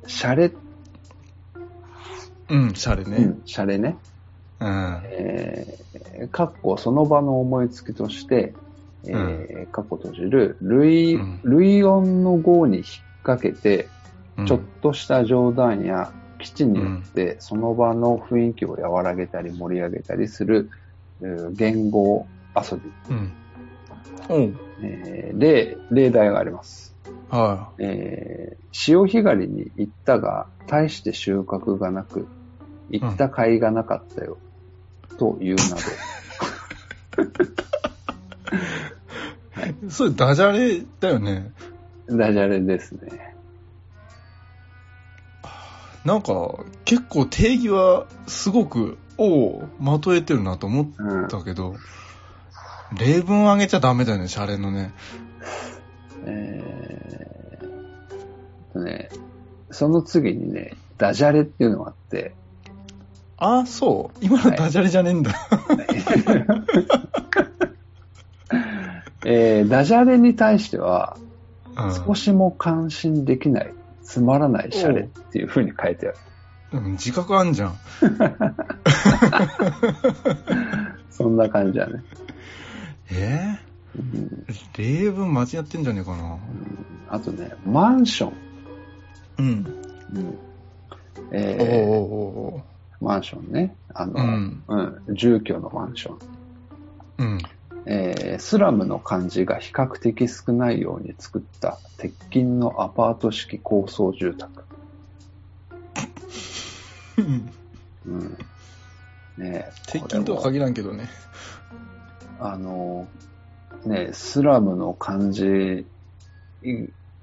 [0.07, 0.53] シャレ、
[2.51, 3.17] うん、シャレね。
[3.17, 3.97] うん、シャレね。
[4.61, 5.01] うん。
[5.05, 8.55] えー、かっこその場の思いつきとして、
[9.05, 12.87] えー、かっこ閉じる、類、うん類音の語に引っ
[13.23, 13.98] 掛けて、うん
[14.47, 20.71] ちょっとした冗談や基地によって、その場の雰囲気を和らげたり盛り上げたりする、
[21.21, 23.15] えー言語遊び。
[23.15, 23.33] うん。
[24.29, 24.55] おう。
[24.83, 26.97] えー例、例題があります。
[27.29, 32.29] はえー潮干狩りに行ったが、大して収穫がなく、
[32.91, 34.39] 行った甲斐がなかったよ、
[35.19, 35.77] というなど。
[35.77, 35.81] い。
[39.91, 41.53] それダジャレだよね。
[42.09, 43.37] ダジャレですね。
[46.09, 46.55] なんか、
[46.87, 51.29] 結構定義はすごく、おう、まとえてるなと思っうん。
[51.29, 51.75] たけど、
[52.99, 54.95] 例文あげちゃダメだよね、シャレのね。
[56.25, 59.11] えーとね、
[59.71, 62.35] その次にね、ダジャレっていうのがあって、
[63.37, 64.19] あ、そう。
[64.25, 65.33] 今のダジャレじゃねえんだ。
[69.27, 71.29] えーダジャレに対しては、うん
[72.07, 73.73] 少しも感心できない、
[74.09, 76.17] つまらないシャレっていう風に書いてある。
[76.73, 77.77] うん自覚あんじゃん。
[81.11, 82.03] そんな感じだね。
[83.13, 83.59] え
[83.97, 86.39] うんー、例文間違ってんじゃねえかな。
[87.11, 88.33] あとね、マンション。
[89.39, 89.47] うん。
[90.15, 90.39] うん
[91.31, 92.05] えおうおう
[92.55, 92.63] おうー
[93.05, 93.77] マンションね。
[93.93, 96.19] あの、うんうん住居のマンション。
[97.19, 97.39] うん。
[97.91, 104.65] えースラムの漢字が比較的少ないように作った鉄筋のアパート式高層住宅。
[107.17, 107.51] うん
[108.07, 108.39] うん。
[109.39, 111.09] ねえ鉄筋とは限らんけどね。
[112.39, 113.09] あの、
[113.87, 115.87] ねえスラムの漢字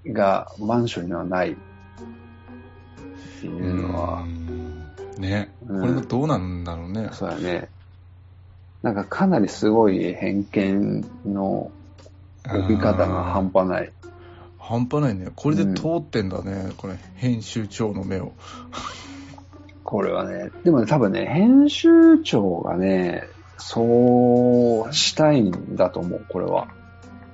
[0.07, 1.55] がマンションにはないっ
[3.39, 5.53] ていうのは、うんね。
[5.67, 7.09] うんこれがどうなんだろうね。
[7.11, 7.74] そうやね。
[8.85, 11.71] なんかかなりすごい偏見の
[12.47, 13.91] 置き方が半端ない。
[14.59, 15.29] 半端ないね。
[15.35, 16.71] これで通ってんだね。
[16.77, 18.33] これ、編集長の目を。
[19.83, 23.23] これはね、でもね、多分ね、編集長がね、
[23.57, 26.67] そうしたいんだと思う、これは。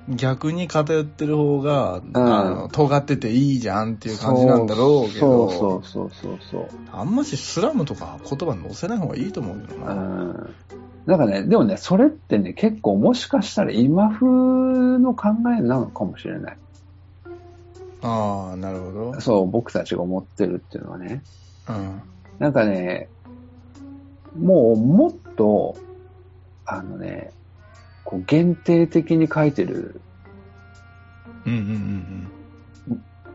[0.08, 9.82] 逆に偏ってる方が、んあの、尖ってていいじゃんっていう感じなんだろうけど、そうそうそうそうあんましスラムとか言葉載せない方がいいと思うけどそう。
[9.82, 9.94] うな。
[9.94, 10.54] ん。
[11.06, 16.56] なんかね、でもね、それってね、結構もしかしたら今風の考えなのかもしれない。
[18.02, 19.20] ああ、なるほど。
[19.20, 21.22] そう、僕たちが思ってるっていうのはね。
[21.68, 22.02] うん。
[22.38, 23.08] なんかね、
[24.38, 25.76] もうもっと、
[26.64, 27.32] あのね、
[28.04, 30.00] こう限定的に書いてる、
[31.46, 32.32] うんうんうん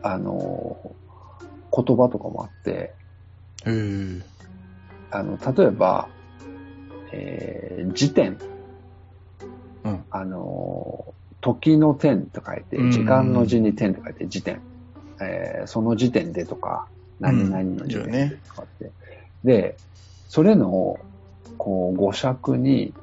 [0.03, 0.95] あの、
[1.75, 2.95] 言葉とかもあって、
[3.65, 4.17] うん。
[4.17, 4.37] へえ。
[5.11, 6.09] あの、例えば、
[7.11, 8.37] えー、時点、
[9.83, 10.05] うん。
[10.09, 14.61] あの、時の点と書いてうん、時間の字に点と書いて時点、
[15.21, 16.87] えーその時点でとか、
[17.19, 18.91] 何々の時点でとかって。
[19.43, 19.77] で、
[20.27, 20.99] それの、
[21.57, 22.93] こう、語尺に、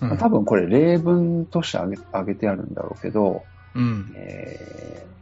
[0.00, 3.42] うんまあ多分これ例文としてあげあげてあるんだろうけど、
[3.74, 4.12] うん。
[4.16, 5.18] えー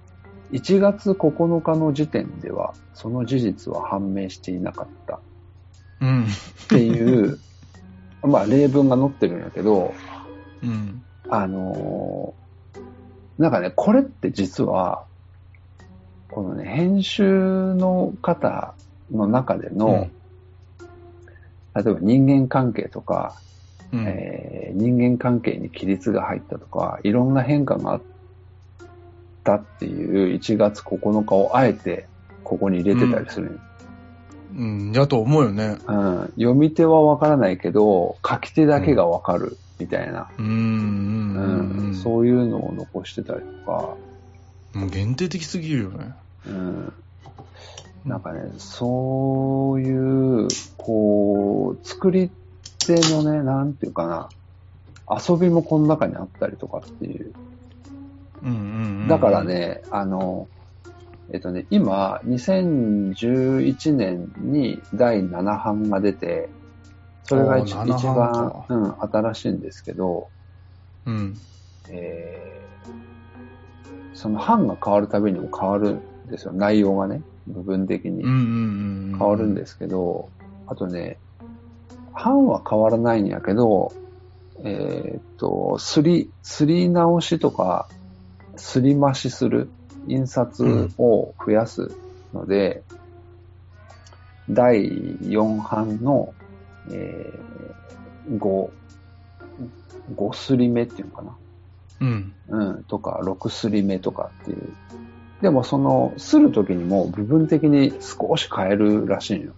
[0.53, 5.21] 1月9日の時点では、その事実は判明していなかった
[6.01, 6.25] うん。
[6.25, 6.27] っ
[6.69, 7.39] ていう、
[8.27, 9.95] まあ例文が載ってるんやけど、
[10.63, 11.03] うん。
[11.29, 12.47] あのー
[13.39, 15.05] なんかね、これって実は、
[16.31, 18.75] このね、編集の方
[19.11, 20.09] の中での、
[21.75, 23.37] 例えば人間関係とか、
[23.93, 24.05] うん。
[24.07, 28.03] えー人間関係に規律が入ったとか、いろんな変化があっ
[29.43, 32.07] たっていう1月9日をあえて
[32.45, 33.61] ここに入れてたりする、うん、
[34.93, 35.79] やと思うよね。
[35.87, 41.95] うん、読み手はわからないけど、書き手だけがわかるみたいな、うん、うん、ううんん。
[41.95, 43.97] そういうのを残してたりとか、
[44.75, 46.15] もう限定的すぎるよね。
[46.47, 46.93] うん、
[48.05, 52.31] なんかね、そういう、こう、作り
[52.87, 54.29] 手のね、なんていうかな、
[55.09, 57.33] 遊びもこの中にあったりとかっていう。
[58.43, 59.09] うん、うん、うん。
[59.09, 59.45] だから。
[59.45, 60.49] ね、あの、
[61.33, 66.49] えっとね、今、2011年に第7版が出て、
[67.25, 70.29] それが一おー7一版番か、うん、新しいんですけど、
[71.05, 71.37] うん。
[71.89, 72.57] えー
[74.17, 76.53] その版が変わるたびにも変わるんですよ。
[76.55, 78.25] 内容がね、部分的に。
[78.25, 80.31] 変わるんですけど、
[80.67, 81.19] あとね、
[82.15, 83.93] 版は変わらないんやけど、
[84.65, 87.89] えーっと、すり、すり直しとか、
[88.57, 89.69] すり増しする、
[90.07, 91.95] 印刷を増やす
[92.33, 92.83] ので、
[94.49, 96.33] 第4版の、
[96.91, 98.71] えー、5、
[100.15, 101.37] 5すり目っていうのかな。
[102.01, 102.33] うん。
[102.49, 104.69] うん、とか、6すり目とかっていう。
[105.43, 109.53] でもその、するときにも部分的に少し変えるらしいのよ。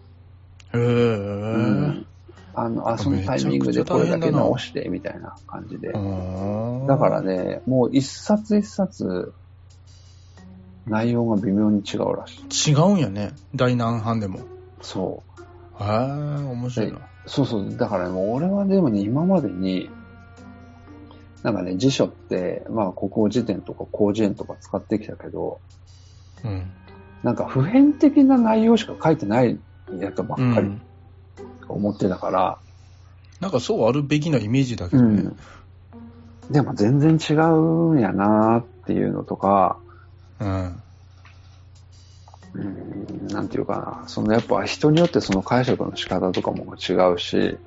[0.75, 0.81] へえ。
[0.81, 2.07] うん。
[2.55, 5.93] あの、あ、そのタイミングでこれだけ直して、みたいな感じで。
[5.93, 9.33] だからね、もう一冊一冊、
[10.89, 12.73] 内容が微妙に違うらしい。
[12.73, 13.33] 違うんやね。
[13.55, 14.41] 大難版でも。
[14.81, 15.23] そ
[15.81, 15.83] う。
[15.83, 16.99] へえ、面白いな。
[17.27, 17.77] そうそう。
[17.77, 19.91] だからね、もう俺はでもね、今までに、
[21.43, 25.61] なんかね、辞書って、まあ、国語辞典とか広辞苑とか使ってきたけど、
[26.45, 26.71] うん。
[27.23, 29.59] なんか普遍的な内容しか書いてない
[29.99, 30.83] やつばっかりうん。
[31.69, 32.59] 思ってたから、
[33.41, 35.37] なんかそうあるべきなイメージだけうどねん。。
[36.51, 39.79] でも全然違うんやなっていうのとか、
[40.41, 40.83] うん。
[42.55, 47.59] うん、なんていうかな、そのやっぱ人によってその解釈の仕方とかも違うし、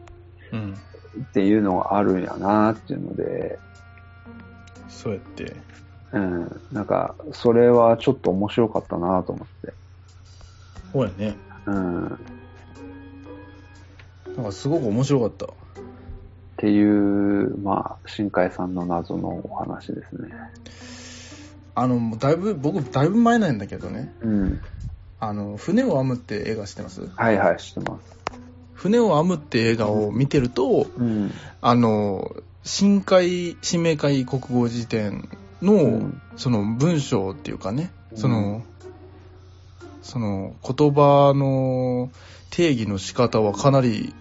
[0.52, 0.78] うん。
[1.20, 3.60] っていうのがあるんやなっていうので、
[4.90, 5.56] そうやって。
[6.14, 9.74] うん、なんか、それはちょっと面白かったなと思って。
[10.92, 11.36] そうやね。
[11.66, 12.10] うん、っ
[14.36, 15.48] なんかすごく面白かった。
[16.58, 20.30] ていう、まあ、新海さんの謎のお話ですね。
[21.74, 24.14] あの、だいぶ、僕、だいぶ前なんだけどね。
[24.22, 24.62] うん。
[25.20, 27.08] あの、船を編むって映画知ってます？
[27.16, 28.18] はいはい、知ってます。
[28.74, 31.32] 船を編むって映画を見てると、うん。
[31.62, 35.30] あの、新海、新明会国語辞典
[35.62, 38.64] の、うんその文章っていうかね、うんその、
[40.02, 42.10] その言葉の
[42.50, 44.16] 定義の仕方はかなり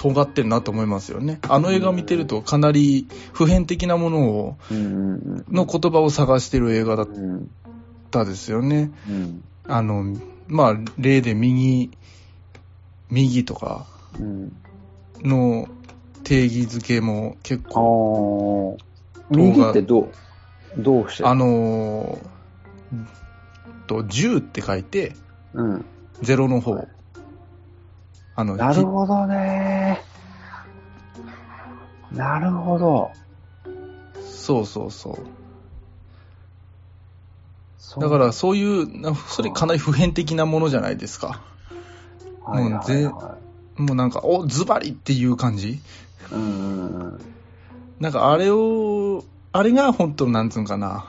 [0.00, 1.40] 尖ってるなと思いますよね。
[1.46, 7.08] あの映画見てるとかなり普遍的なものを、の言葉を探してる映画だっ。
[8.10, 8.90] たですよね。
[9.08, 9.44] うん。
[9.68, 10.16] あの、
[10.48, 11.90] まあ、例で右、
[13.10, 13.86] 右とか
[14.18, 14.56] うん。
[15.22, 15.68] の
[16.24, 18.84] 定義づけも結あ構あ。
[19.30, 20.10] 右ってどう
[20.78, 21.24] どうして？
[21.24, 23.06] あのー
[23.86, 25.14] と、10って書いて、
[25.52, 25.84] うん。
[26.22, 26.88] 0の方。
[28.40, 30.00] あの、なるほどね。
[32.10, 33.10] なるほど。
[34.14, 35.18] ひそうそうそ
[37.98, 38.00] う。
[38.00, 41.42] だから、そういう、なそれかなり普遍的なものじゃないですか。
[42.46, 43.36] はいはいもうぜは
[43.76, 45.78] もうなんか、お、ズバリっていう感じ
[46.32, 47.20] うん。
[48.00, 49.22] なんかあれを、
[49.52, 51.04] あれが本当なんつうんかな。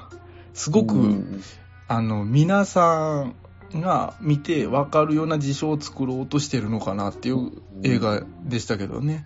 [0.53, 1.41] すごく、うん
[1.87, 3.35] あの、皆さん
[3.75, 7.51] が見て分かるような事象を作ろうとしてるのかなっていう
[7.83, 9.25] 映画でしたけどね。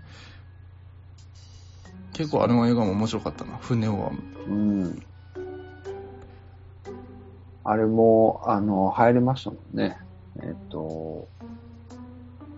[2.13, 3.58] 結構あれの映画も面白かったな。
[3.58, 4.55] 船を編む。
[4.55, 4.58] う
[4.89, 5.03] ん。
[7.63, 9.97] あれも、あの、入りましたもんね。
[10.41, 11.27] えっと、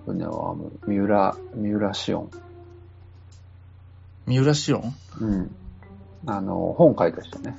[0.05, 2.29] 船は三浦、三浦紫音。
[4.25, 4.93] 三浦紫音？
[5.21, 5.55] うん。
[6.25, 7.57] あの、本書いた人ね。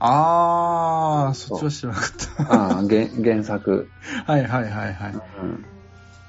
[0.00, 2.54] あー、そっちは知らなかった。
[2.54, 3.88] ああ、原原作。
[4.26, 5.14] はいはいはいはい。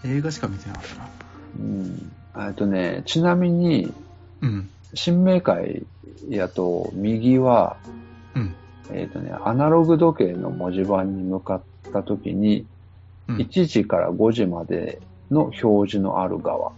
[0.03, 0.11] うん。
[0.11, 1.09] 映画しか見てなかったな。
[1.59, 2.11] うん。
[2.47, 3.93] えっとね、ちなみに、
[4.41, 4.69] うん。
[4.93, 5.85] 新明会
[6.29, 7.77] やと、右は、
[8.35, 8.55] うん。
[8.91, 11.63] えっ、とね、アナログ時計の文字盤に向かっ
[11.93, 12.65] た時に、
[13.27, 14.99] うん、1時から5時まで
[15.29, 16.71] の表示のある側。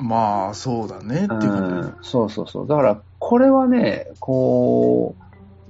[0.00, 1.04] まあ、そうだね。
[1.04, 1.94] っていうことねうん。
[2.02, 2.66] そうそうそう。
[2.66, 5.21] だから、これはね、こう、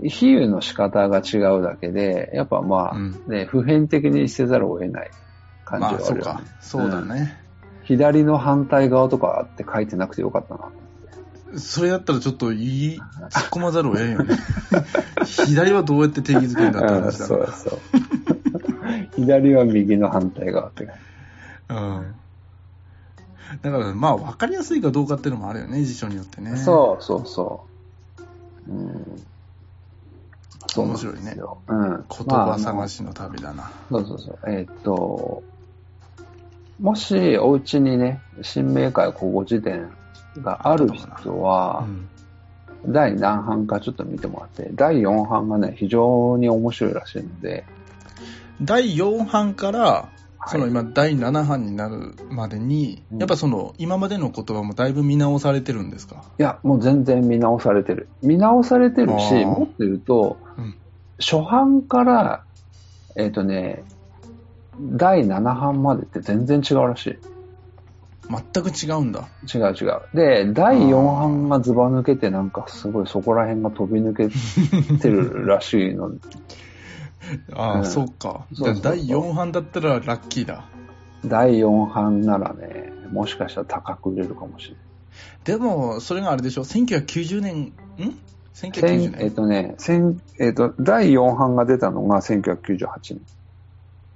[0.09, 5.11] 比喩の仕方が違うだけで、やっぱまあ、うんね、普遍的にせざるを得ない
[5.65, 6.23] 感じまあ、はあるよね。
[6.25, 6.43] そうか。
[6.61, 7.39] そうだね。
[7.85, 10.71] 左の反対側とかって書いてなくてよかったな。
[11.59, 13.01] それやったらちょっといい、
[13.31, 14.37] 突っ込まざるを得んよね。
[15.25, 17.79] 左はどうやって定義づけるんだってうん話だ そうそう。
[19.17, 20.89] 左は右の反対側って。
[21.69, 22.15] うん。
[23.61, 26.57] だから、まあ、わかりやすいかどうかっていうのもあるよね、辞書によってね。
[26.57, 27.67] そうそうそ
[28.69, 28.73] う。
[28.73, 29.23] うん。
[30.73, 31.37] そう面白いね。
[31.69, 31.91] うん。
[31.91, 33.71] 言葉探しの旅だな。
[33.91, 34.39] そうそうそう。
[34.47, 35.43] えーっと、
[36.81, 39.91] もしお家にね、新明解古語辞典
[40.39, 42.09] がある人うは、ん。
[42.91, 47.65] 第何版かちょっと見てもらって、第4版がね、非常に面白いらしいので、
[48.63, 56.25] 第4版から、はいその今第7版になるまでに、うんやっぱその今までの言葉もだいぶ見直されてるんですか？
[56.39, 58.09] いや、もう全然見直されてる。
[58.23, 60.75] 見直されてるし、もっと言うと、うん
[61.19, 62.43] 初版から、
[63.15, 63.85] えーっ、とね、
[64.81, 67.19] 第7版までって全然違うらしい。
[68.29, 69.29] 全く違うんだ。
[69.55, 70.01] 違う違う。
[70.15, 76.11] で、第4版がズバ抜けてなんかすごいそこら辺が飛び抜けてるらしいの。
[77.55, 78.47] ああ、うんそうか。
[78.55, 80.65] そうそうそうじゃあ第4版だったらラッキーだ。
[81.25, 84.83] 第4版ならね、もしかしたら高く売れるかもしれない。
[85.45, 87.73] でも、それがあれでしょ ?1990 年、ん
[88.55, 88.71] ?1990 千
[89.19, 93.21] えっ、年、とね、千えっ、と、第4版が出たのが1998年。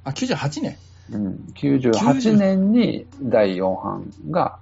[0.04, 0.76] あ、98年？
[1.12, 4.58] うん、98年に第4版が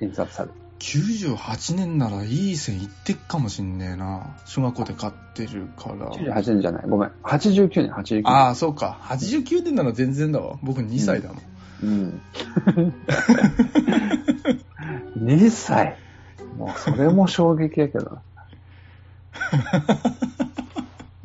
[0.00, 0.54] 印刷される。
[0.82, 4.34] 98年ならいい線いってっかもしんねえな。
[4.46, 6.10] 小学校で買ってるから。
[6.10, 6.84] 98年じゃない？
[6.88, 7.12] ごめん。
[7.22, 8.28] 89年、89年。
[8.28, 8.98] ああ、そうか。
[9.02, 10.58] 89年なら全然だわ。
[10.62, 11.38] 僕2歳だもん。
[11.82, 12.20] うん。
[15.24, 15.96] 2歳。
[16.58, 18.22] もうそれも衝撃やけどな。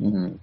[0.00, 0.40] うん。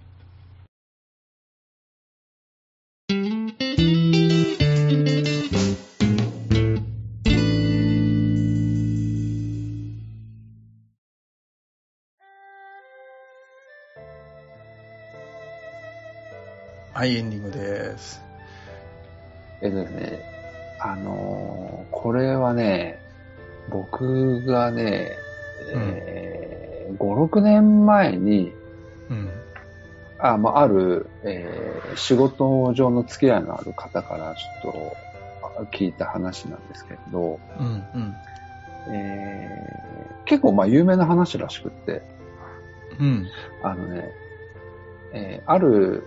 [16.96, 18.22] はい、エンディングです。
[19.60, 20.18] えっとですね、
[20.80, 22.98] あのーこれはね、
[23.68, 25.10] 僕がね、
[25.74, 28.50] えー5、6年前に、
[29.10, 29.28] うん。
[30.18, 34.96] あ、まあ、ある、えー仕事上の付き合いのある方からちょっと
[35.60, 38.14] あ聞いた話なんですけれど、うん、うん。
[38.94, 42.00] えー結構まあ有名な話らしくって、
[42.98, 43.26] うん。
[43.62, 44.10] あのね、
[45.12, 46.02] えーある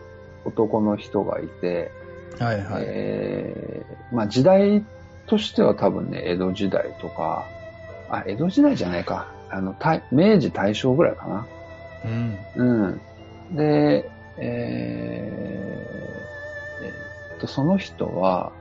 [0.50, 1.92] 男の人がいて、
[2.40, 2.84] はいはい。
[2.86, 4.84] えーまあ時代
[5.28, 7.46] としては多分ね、江戸時代とか、
[8.10, 9.28] あ、江戸時代じゃないか。
[9.52, 11.48] あの、大明治大正ぐらいかな。
[12.06, 12.38] うん。
[12.56, 12.88] う
[13.54, 13.56] ん。
[13.56, 18.52] で、えーえーっと、その人は、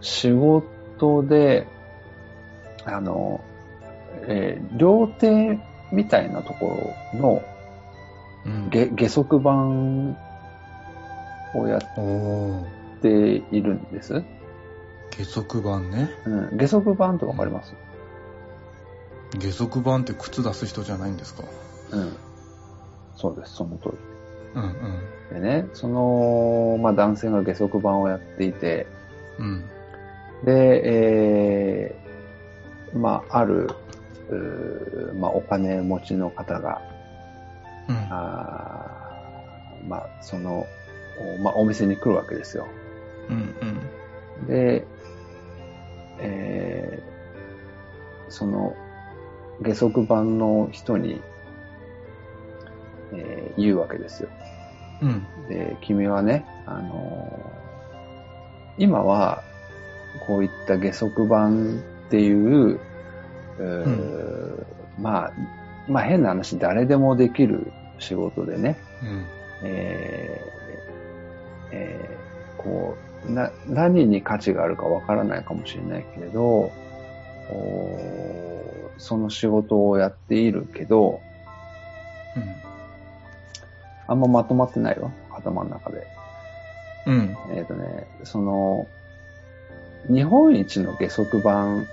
[0.00, 1.66] 仕事で、
[2.84, 3.40] あの、
[4.26, 5.58] えー料亭
[5.92, 7.42] みたいなところの
[8.46, 8.70] うん。
[8.70, 10.16] 下下足版
[11.54, 11.80] をやっ。
[13.02, 13.08] て
[13.50, 14.22] いるんです。
[15.10, 16.08] 下足版ね。
[16.24, 16.56] うん。
[16.56, 17.74] 下足版ってわかります？
[19.38, 21.42] 下足版って靴出す人じゃないんですか？
[21.90, 22.16] うん。
[23.16, 23.90] そうです、その通
[24.54, 24.70] うんうん。
[25.34, 25.40] り。
[25.40, 28.86] でね、その、まあ男性が下足版をやっていて、
[29.38, 29.64] うん。
[30.44, 33.68] で、えー、まあ、ある、
[35.18, 36.80] まあ、お金持ちの方が、
[37.88, 37.96] うん。
[38.10, 40.66] あーまあ、その、お
[41.42, 42.66] まあ、お店に来るわけですよ。
[43.28, 43.54] うん
[44.40, 44.46] うん。
[44.46, 44.84] で、
[46.18, 48.74] えー、その、
[49.60, 51.20] 下足版の人に、
[53.12, 54.30] えー言うわけですよ。
[55.02, 55.26] うん。
[55.48, 59.42] で、君はね、あのー今は、
[60.26, 62.80] こういった下足版っていう、
[63.58, 64.64] うー
[64.98, 65.32] まあ、
[65.88, 69.24] まあ変な話、誰でもできる仕事でね、うん。
[69.64, 70.61] えー
[71.72, 72.22] えー
[72.62, 72.96] こ
[73.26, 76.72] う、な、何に価値があるかわからないかもしれないけれど、
[78.98, 81.20] その仕事をやっているけど、
[84.06, 86.06] あんままとまってないわ、頭の中で。
[87.06, 87.36] うん。
[87.50, 88.86] えっ、とね、その、
[90.08, 91.86] 日本一の下足版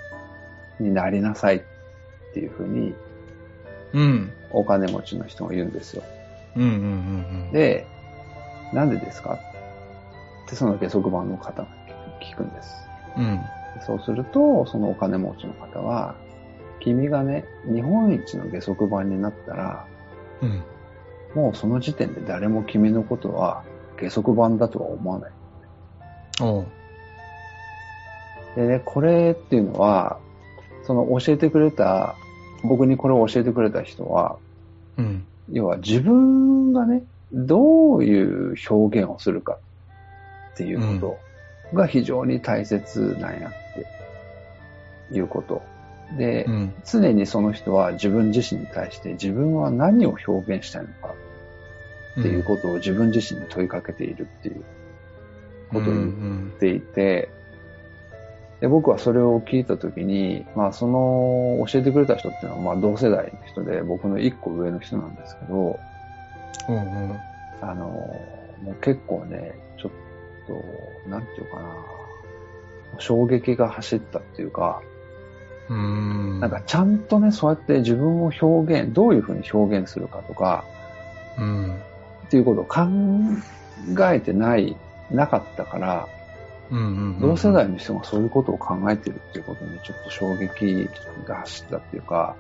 [0.80, 1.62] になりなさいっ
[2.34, 2.94] ていうふうに、
[3.94, 4.32] うん。
[4.52, 6.04] お金持ちの人が言うんですよ。
[6.56, 6.74] うんうんう
[7.50, 7.86] んで、
[8.74, 9.40] なんでですか
[10.50, 11.68] ってその下足版の方が
[12.20, 12.76] 聞くんです。
[13.16, 13.24] うん。
[13.24, 13.42] うん。
[13.86, 16.16] そうすると、そのお金持ちの方は、
[16.80, 19.86] 君がね、日本一の下足版になったら、
[20.42, 20.64] うん。
[21.36, 23.64] もうその時点で誰も君のことは
[24.00, 25.32] 下足版だとは思わない。
[26.42, 26.66] おう。
[28.56, 30.20] でね、これっていうのは、
[30.84, 32.16] その教えてくれた、
[32.64, 34.38] 僕にこれを教えてくれた人は、
[34.98, 35.26] うん。
[35.52, 39.60] 要は自分がね、どういう表現をするか
[40.54, 41.20] っていうこ
[41.72, 43.52] とが非常に大切なんやっ
[45.10, 45.62] ていうこと。
[46.18, 46.74] で、うん。
[46.86, 51.14] 常にその人は自分自身に対して自分は何を表現したいのか
[52.20, 54.64] っていうことを自分自身に問いかけているっていう
[55.70, 57.30] ことを言うんっていて、
[58.60, 65.80] で僕はそれを聞いたときに、まあその教えてくれた人っていうのはまあ同世代の人で僕の一個上の人なんですけど、
[66.68, 66.76] うん。
[66.76, 67.20] うんうん。
[67.62, 69.54] あの、もう結構ね、
[70.50, 71.76] と、なんていうかな、
[72.98, 74.82] 衝撃が走ったっていうか、
[75.70, 76.40] うん。
[76.40, 80.66] なんかちゃんとね、そうやって自分を表現、どういうふうに表現するかとか、
[81.38, 81.76] うん。
[82.26, 82.88] っていうことを考
[84.12, 84.76] えてない、
[85.12, 86.08] なかったから、
[86.72, 86.78] うん。
[86.78, 86.86] うん。
[86.86, 87.20] うん。
[87.20, 90.90] 同世代の人がそういうことを考えてるっていうことにちょっと衝撃
[91.26, 92.36] が走ったっていうか、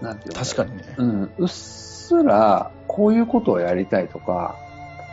[0.00, 0.94] なんていう確かにね。
[0.96, 4.56] うん、うっすらこういうことをやりたいとか、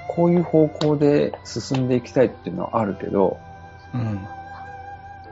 [0.07, 3.37] こういう方向で進んでいきたいっていうのはあるけど、
[3.93, 4.19] うん。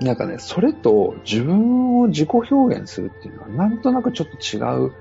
[0.02, 4.92] なんかね、それと自分を自己表現するっていうのはなんとなくちょっと違う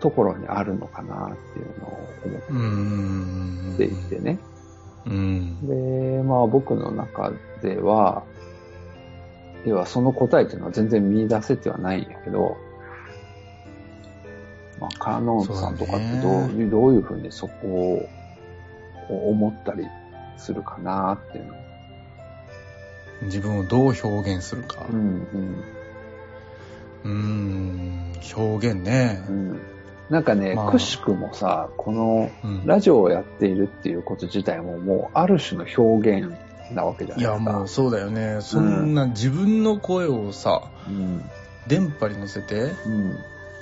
[0.00, 3.74] ところにあるのかなっていうのを思うん。
[3.74, 4.38] っていてね。
[5.06, 5.66] うん。
[6.18, 7.32] で、まあ僕の中
[7.62, 8.24] では、
[9.64, 12.56] 要はその答えっていうのは全然見出せてはないんやけど、
[14.80, 18.08] まあカーノーンさんとかってどうそうだいう、どういうふうにそこを
[19.14, 19.86] 思ったり
[20.36, 21.54] するかなっていうの。
[23.22, 24.86] 自分をどう表現するか。
[24.90, 25.64] うん
[27.04, 28.12] うん。
[28.36, 29.32] 表現ねう。
[29.32, 29.50] ん。
[29.50, 29.60] うん。
[30.10, 32.66] なんかね、まあくしくもさ、このうん。
[32.66, 36.32] ラジオをやっているっていうこと自体ももうある種の表現
[36.72, 37.50] なわけじゃないいですか。
[37.50, 38.38] やもうそうだよね。
[38.40, 41.24] そんな自分の声をさ、うん。
[41.66, 43.16] 電波に乗せて、うん。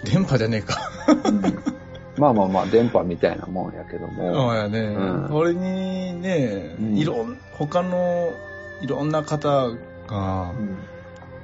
[0.04, 0.90] 電波じゃねえか。
[1.24, 1.83] うん
[2.16, 4.54] まあまあまあ、電波みたいなもんやけどそうも。
[4.54, 4.78] やね。
[4.80, 8.32] うんこれにね、うんいろん、他の
[8.80, 9.68] いろんな方
[10.06, 10.78] がうん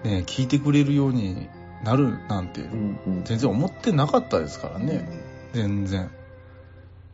[0.02, 1.48] ね、聞いてくれるように
[1.84, 2.62] なるなんて、
[3.24, 5.06] 全然思ってなかったですからね。
[5.52, 6.10] 全然。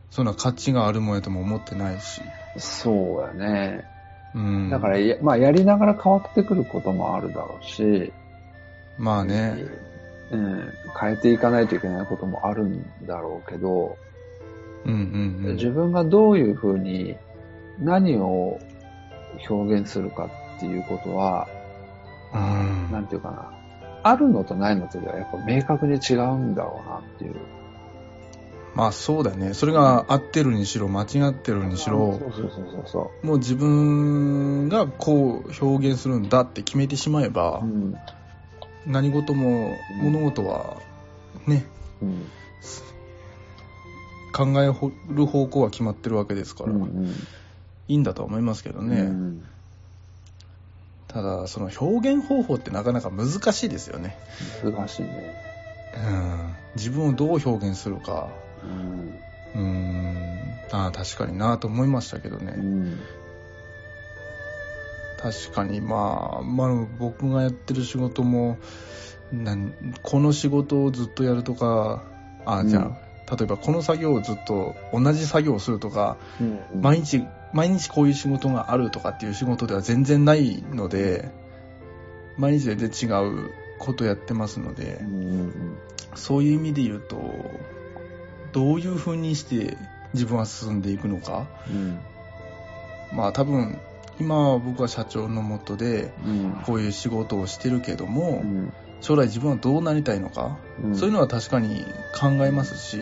[0.09, 2.21] そんな価値があるもんやとも思ってないし。
[2.57, 3.85] そうやね。
[4.33, 4.69] うん。
[4.69, 8.13] だからや、まあ、やりながら変わってくることもあるだろうし、
[8.97, 9.55] まあね。
[10.31, 13.97] うん、変えていかないといけないこともあるんだろうけど、
[14.85, 15.55] うんうんうん。
[15.55, 17.15] 自分がどういうふうに
[17.79, 18.59] 何を
[19.49, 21.47] 表現するかっていうことは、
[22.33, 23.51] うんなんていうかな、
[24.03, 27.35] あるのとないのとではやっぱ明確に違うんだろうなっていう。
[28.75, 29.53] まあそうだね。
[29.53, 32.19] それが合ってるにしろ、間違ってるにしろ、
[33.23, 37.65] もう自分がこう表現するんだって決めてしまえばう。
[37.65, 37.95] う、ん。
[38.87, 40.77] 何事も物事は
[41.45, 41.65] ね、
[42.01, 42.25] うん。
[44.33, 47.07] 考える方向は決まってるわけですから、うんうん。
[47.87, 49.01] いいんだとは思いますけどね。
[49.01, 49.47] うん
[51.07, 54.17] ただ、その表現方法ってなかなか難しいですよね。
[54.61, 55.33] 難しいね。
[55.95, 56.55] うん。
[56.75, 58.29] 自分をどう表現するか。
[58.63, 59.19] うん。
[59.55, 60.37] うん。
[60.71, 62.53] ああ、確かになと思いましたけどね。
[62.57, 62.99] うん。
[65.17, 68.59] 確かに、まあ、まあ、僕がやってる仕事も、
[70.03, 72.03] この仕事をずっとやるとか、
[72.45, 72.91] あ、じゃ
[73.27, 81.29] あ、例えばこの作業をずっと同じ作業をするとか、うん毎日、毎日こういう仕事があるとかっていう仕事では全然ないので、
[82.37, 85.77] 毎日全然違うことやってますのでう、んうん。
[86.15, 87.17] そういう意味で言うと、
[88.53, 89.77] どういう風にして
[90.13, 91.47] 自分は進んでいくのか。
[91.69, 91.99] うん。
[93.11, 93.79] まあ多分、
[94.19, 96.61] 今は僕は社長のもとで、うん。
[96.65, 98.73] こういう仕事をしてるけども、うん。
[98.99, 100.95] 将来自分はどうなりたいのか、うん。
[100.95, 101.85] そういうのは確かに
[102.19, 102.99] 考えますし、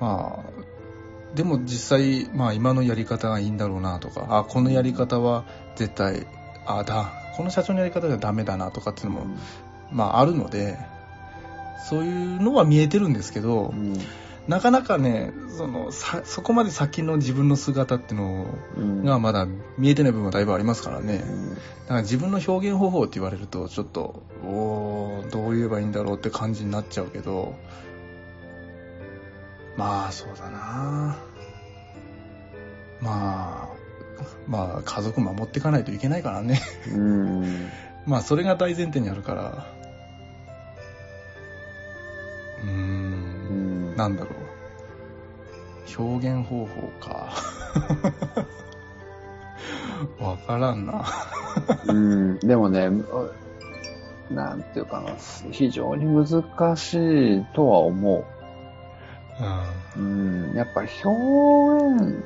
[0.00, 5.44] まあ、でも実際、まあ今のやり方がいいんだろうなとか、あ、このやり方は
[5.76, 6.26] 絶対、
[6.66, 9.26] あ、だ、この社長のやり方ではダメだなとかっていうのも、
[9.92, 10.78] まああるので、
[11.88, 13.98] そういうのは見えてるんですけどう、ん
[14.50, 18.46] なかなかね、その、さそこまで先の自分の姿っていうの
[18.76, 19.04] うん。
[19.04, 19.46] がまだ
[19.78, 21.22] 見えてない部分がだいぶありますからね。
[21.24, 21.54] うん。
[21.54, 27.54] だから自分の表現方法って言われると、ちょっと、おー、どう言えばいいんだろうって感じになっちゃうけど、
[29.76, 31.16] まあ、そうだな。
[33.00, 33.68] まあ、
[34.48, 36.60] まあ、家族守っていかないといけないからね。
[36.92, 37.68] うん。
[38.04, 39.66] まあ、それが大前提にあるから、
[42.64, 43.94] うん。
[43.96, 44.39] なんだろう。
[45.96, 47.32] 表現方法か。
[50.24, 51.04] わからんな。
[51.88, 52.90] うんでもね、
[54.30, 55.12] なんていうかな、
[55.50, 56.94] 非常に難し
[57.38, 58.24] いとは思
[59.98, 60.06] うんう。
[60.50, 62.22] うん、やっぱ表現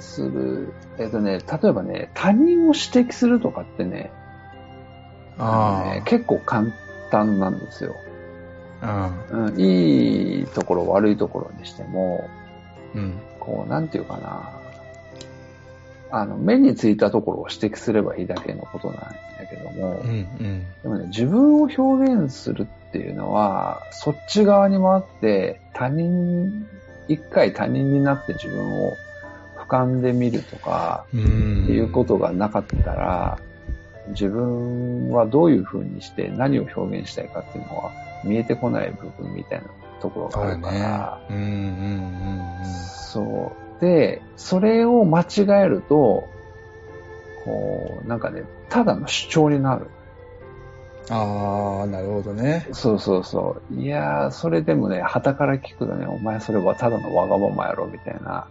[0.00, 4.10] すする、えっ、とね、例えばね、他人を指摘するとかってね、
[5.38, 6.68] あね結構簡
[7.10, 7.94] 単なんですよ。
[8.82, 9.12] あ。
[9.30, 12.28] うん、いいところ、悪いところにしても、
[12.94, 13.14] うん。
[13.38, 14.60] こう、なんていうかな。
[16.12, 20.08] あの、目についたところを指摘すればいいだけのことなんだけども、うん。
[20.08, 20.66] うん。
[20.82, 26.66] でもね、自分を表現するっていうのは、そっち側に回って、他人、
[27.08, 28.96] 一回他人になって自分を
[29.56, 31.64] 俯瞰で見るとか、うん。
[31.64, 33.38] っていうことがなかったら、
[34.08, 37.92] 自分はどういう風にして何を表現したいかっていうのは
[38.24, 39.66] 見えてこない部分みたいな
[40.00, 41.36] ところがあるから、ね。
[41.36, 41.42] うん。
[41.42, 42.64] うん。
[42.64, 43.80] そう。
[43.80, 45.26] で、それを間違
[45.62, 46.28] えると、
[47.44, 49.86] こう、なんかね、ただの主張になる。
[51.10, 52.68] ああ、なるほどね。
[52.72, 53.74] そうそうそう。
[53.74, 58.46] いやー、それでもね、旗から聞くとね、お前それはただのわがままやろ、みたいな。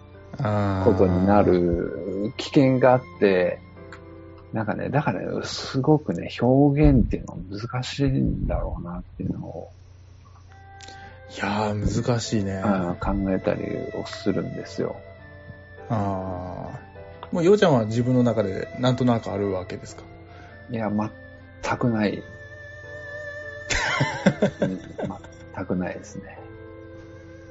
[0.83, 1.41] ことにな。
[1.41, 3.59] る危険があって、
[4.53, 9.69] なんかね、だからね、すごくね、表現っていうのは難しいんだろうなっていうのを、
[11.35, 12.61] いやー、難しいね。
[12.65, 13.63] うん考えたり
[13.93, 14.95] をするんですよ。
[15.89, 16.79] ああ。
[17.31, 20.03] もう、ようちゃんは自分の中でなんとなくあるわけですか？
[20.71, 22.23] いや、全くない。
[24.61, 24.79] うん
[25.55, 26.39] 全くないですね、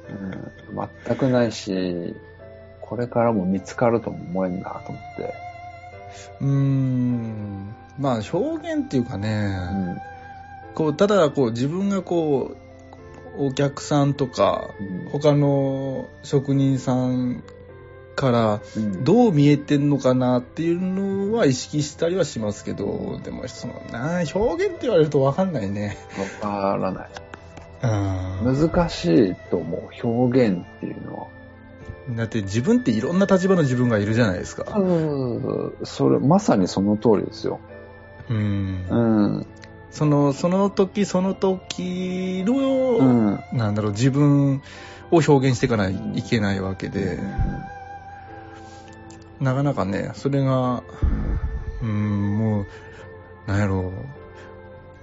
[0.09, 0.89] うん。
[1.05, 2.15] 全くないし、
[2.81, 5.33] これからも見つかるとも思えんなと思って。
[6.41, 7.75] うーん。
[7.99, 10.01] まあ、表現っていうかうね、ん
[10.73, 12.57] こう、ただ、こう、自分がこう、
[13.37, 17.43] お客さんとか、うん他の職人さん
[18.15, 25.97] からうんどう見えてんのかなっていうのは意識したりはしますけど、でもそのな表現って言われるとわかんないね。
[26.41, 27.09] わからない。
[27.81, 31.27] うん難しいと思う、表現っていうのは。
[32.15, 34.77] だって自分っていろんな立場の自分がいるじゃないですか。
[34.77, 37.59] うん、それ、まさにその通りですよ。
[38.29, 39.45] うんうん。
[39.91, 43.43] その、その時その時の、うん。
[43.51, 44.61] なんだろう、自分
[45.11, 47.19] を表現していかないといけないわけで、
[49.39, 50.83] なかなかね、それが、
[51.81, 52.67] うん、もう、
[53.47, 53.93] なんやろ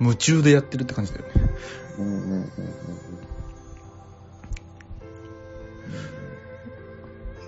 [0.01, 1.33] う、夢中でやってるって感じだよね。
[1.99, 2.07] うん。
[2.07, 2.13] うん。
[2.13, 2.31] うん。
[2.31, 2.51] うん。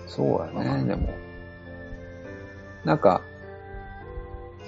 [0.07, 1.13] そうやね、でも。
[2.83, 2.97] なん。
[2.97, 3.21] か、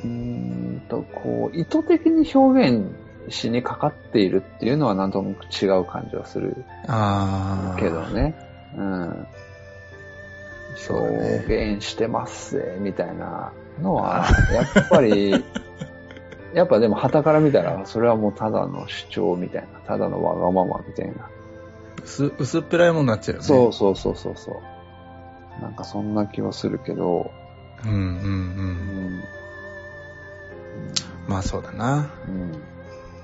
[0.04, 2.86] うーんと、こう、意図的に表現
[3.30, 7.80] しにかかっているっていうのはなんとなく違う感じはするああ。
[7.80, 8.02] けど。
[8.02, 8.36] ね。
[8.76, 9.28] うん。
[10.76, 15.44] そうだね表現してますぜ、みたいなのは、やっぱり、
[16.54, 21.30] やっぱでも旗から見たら、それはもうただの主張みたいな、ただのわがままみたいな。
[22.04, 23.48] 薄薄っぺらいものになっちゃうよね。
[23.48, 25.62] そうそうそうそうそう。
[25.62, 27.32] なんかそんな気はするけど、
[27.86, 27.88] う。
[27.88, 28.06] うんうんう。
[28.06, 29.24] うんん。
[31.28, 32.10] まあそうだな。
[32.28, 32.62] うん。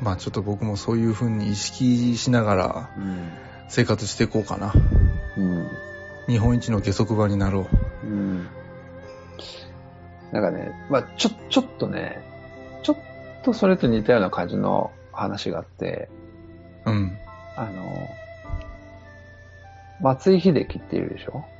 [0.02, 3.30] まあちょっと僕もそういう風に意識しながらうん。
[3.70, 4.74] 生活していこうかな。
[5.38, 5.68] うん。
[6.28, 7.68] 日本一の下足場になろ
[8.04, 8.08] う。
[8.08, 8.48] うん。
[10.32, 12.22] なんかね、まあちょ、ちょっとね、
[12.84, 12.98] ちょっ
[13.44, 16.10] とそれと似たような感じの話があって、
[16.86, 17.18] うん。
[17.56, 18.10] あの、
[20.02, 21.32] 松井秀喜っているでしょ？
[21.34, 21.57] 言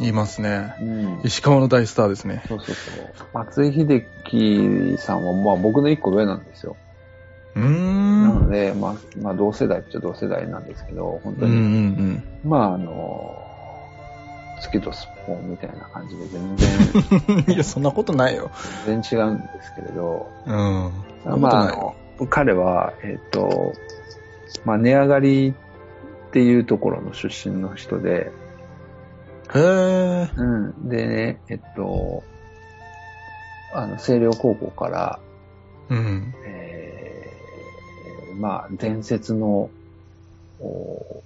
[0.00, 0.74] いますね。
[0.80, 1.20] うん。
[1.24, 2.42] 石川の大スターですね。
[2.48, 3.14] そうそうそう。
[3.32, 6.76] 松井秀喜さんはまあ僕の一個上なんですよ。
[7.54, 7.62] うー。
[7.62, 13.42] なんので、まあ、まあ同世代っちゃ同世代なんですけど、本当うんうに、んまああの、
[14.60, 17.52] 月とスッポンみたいな感じで全然、うん。
[17.52, 18.50] いや、そんなことないよ。
[18.84, 20.92] 全然違うんですけれど、うん。
[21.24, 23.74] そんまああ彼は、えっ、と、
[24.64, 28.30] まあ値上がりっていうところの出身の人で、
[29.54, 30.28] へえ。
[30.36, 30.88] うん。
[30.88, 32.24] でね、えっと、
[33.72, 35.18] あの、星稜高校から、
[35.88, 36.34] うん。
[36.46, 39.70] えーまあ、伝説の、
[40.58, 41.22] お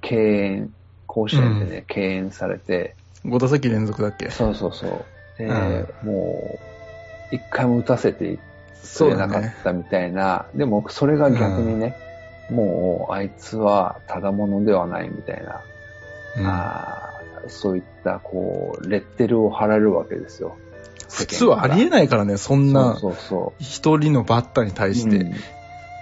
[0.00, 0.70] 敬遠、
[1.06, 4.30] 甲子園でね、敬遠されて、5打席連続だっけ？
[4.30, 4.90] そうそうそう。
[5.38, 6.58] で、うも
[7.32, 8.40] う、一回も打たせてく
[8.74, 9.54] そうなかっね。
[9.62, 11.96] たみたいな、でもそれが逆にね、
[12.50, 15.60] もう、あいつはただものではないみたいな、
[16.36, 17.11] うんあー
[17.48, 20.56] そういった、こう、レッテルを貼られるわけですよ。
[21.10, 23.62] 普通はありえないからね、そんなそうそうそう。
[23.62, 25.16] 一人のバッターに対して。
[25.16, 25.34] うん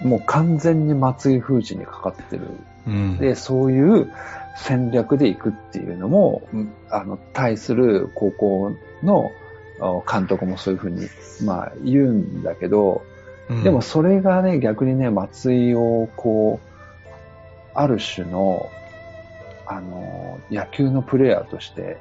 [0.03, 2.43] もう完全に松井封じにかかってる。
[2.87, 3.19] うん。
[3.19, 4.11] で、そういう
[4.57, 8.73] 戦略で行くっていうのも、うんあの、対する高校
[9.03, 9.31] の
[9.81, 11.07] あ監督もそういうふうに、
[11.45, 13.03] まあ言うんだけど、
[13.49, 17.09] うんでも、それがね、逆にね、松井をこう、
[17.75, 18.71] ある種の、
[19.71, 21.99] あの、野球のプレイヤーとして、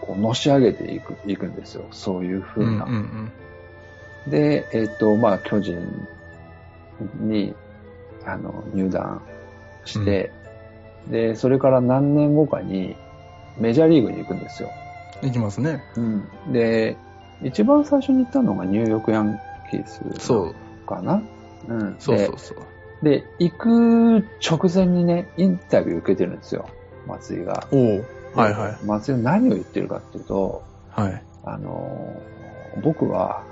[0.00, 1.86] こう、のし上げていく、いくんですよ。
[1.90, 2.84] そういう風な。
[2.84, 3.32] うんうん
[4.28, 5.84] で、えっ、と、まあ、巨人
[7.18, 7.56] に、
[8.24, 9.20] あの、入団
[9.84, 10.30] して、
[11.08, 12.94] で、それから何年後かに、
[13.58, 14.70] メジャーリーグに行くんですよ。
[15.22, 15.28] うん。
[15.28, 15.82] いきますね。
[16.52, 16.96] で、
[17.42, 20.54] 一番最初に行ったのがニューヨークヤンキースそう。
[20.86, 21.20] かな。
[21.66, 21.96] うん。
[21.98, 22.58] そうそうそう。
[23.02, 26.68] でで、行く直前にね、インタビュー受けてるんですよ。
[27.06, 27.66] 松井が。
[28.34, 28.72] はいはい。
[28.72, 31.22] で松井は何を言ってるかっていうと、はい。
[31.44, 32.32] あのー
[32.82, 33.42] 僕は、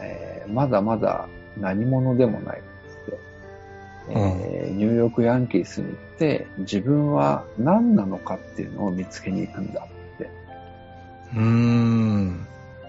[0.00, 1.28] えーまだまだ
[1.58, 3.18] 何者でもないっつって、
[4.10, 10.30] えーニューヨークヤンキースに行って、自分は何なのかっていうのを見つけに行くんだって。
[11.34, 12.46] うーん。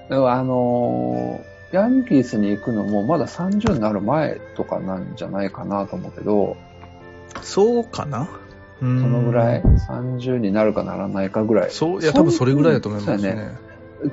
[0.09, 6.55] あのーヤンキースに行くのもまだ30になる前とかなんじゃないかなと思うけど、
[7.41, 8.29] そうかな？
[8.79, 11.71] そそのぐらい、30になるかならないかぐらい。
[11.71, 13.57] そう、いや、多分それぐらいだと思いますそうやね。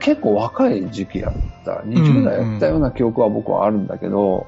[0.01, 1.83] 結構若い時期やった。
[1.85, 4.47] 20代やったような記憶は僕はあるんだけど、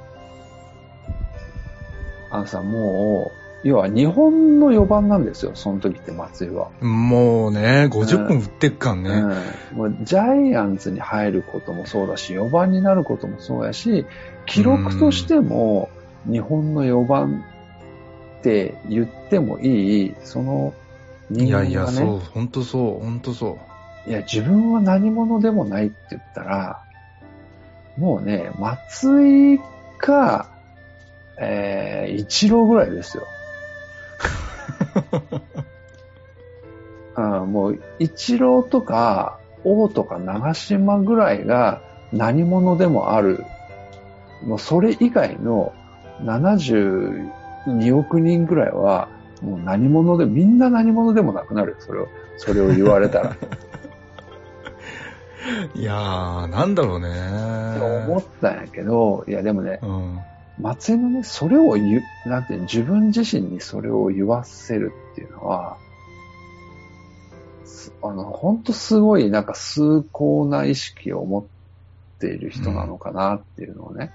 [2.31, 6.69] あのさ、もう、要は日本の4番なんですよ、その時って松井は。
[6.83, 9.11] もうね、50分振ってっかんね。
[9.73, 14.05] うん、もうジャイアンツに入ることもそうだし、4番になることもそうやし、
[14.45, 15.89] 記録としても
[16.31, 17.43] 日本の4番
[18.41, 20.75] って言ってもいい、その
[21.31, 23.59] 人い間がね、やいや、そう、ほんとそう、ほんとそ
[24.07, 24.11] う。
[24.11, 26.83] いや、自分は何者でもないって言ったら、
[27.97, 29.61] もうね、松井
[29.97, 30.51] か、
[31.39, 33.25] えー、一郎ぐらいですよ。
[37.17, 41.83] うん、もう、一郎とか、王とか長島ぐらいが
[42.13, 43.45] 何者でもある。
[44.45, 45.73] もうそれ以外の
[46.23, 49.09] 72億人ぐらいは、
[49.41, 53.37] もう何者で、みんな何者でもなくなるよ、それを、それを言われたら。
[55.75, 57.09] いやー、なんだろうね。
[57.09, 57.11] っ
[57.79, 60.19] て思ったんやけど、いやでもね、うん。
[60.61, 65.77] 松井のね、それを言う、なんていうの自分自身にそれを言わせるっていうのは、
[67.65, 71.45] すあの、本当すごいなんか崇高な意識を持っ
[72.21, 74.13] ている人なのかなっていうのをね、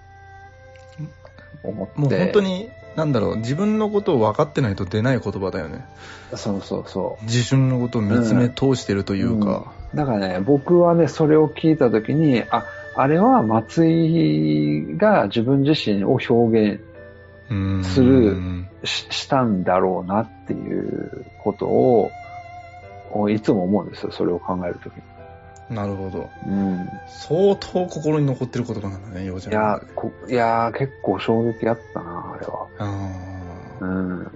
[1.64, 2.00] 思って。
[2.00, 5.86] もう本当に、なんだろう、自分のことを分かってないと出ない言葉だよね。
[6.36, 7.26] そうそうそう。
[7.26, 9.72] 自身のことを見つめ通してるというか。
[9.94, 12.66] だからね、僕はね、それを聞いたときに、あ、
[13.02, 16.34] あれは松井が自分自身を表
[16.74, 16.82] 現
[17.50, 17.84] うん。
[17.84, 18.36] する
[18.84, 22.12] ししたんだろうなっていうことを、
[23.12, 25.76] をいつも思うんですよ、それを考えるときに。
[25.76, 26.30] なるほど。
[26.46, 26.90] うん。
[27.08, 32.68] 相当心に残ってる言葉なんだね、ようちゃんのいやいや結構衝撃あったな、あれは。
[32.80, 33.10] あ
[33.80, 34.32] うん。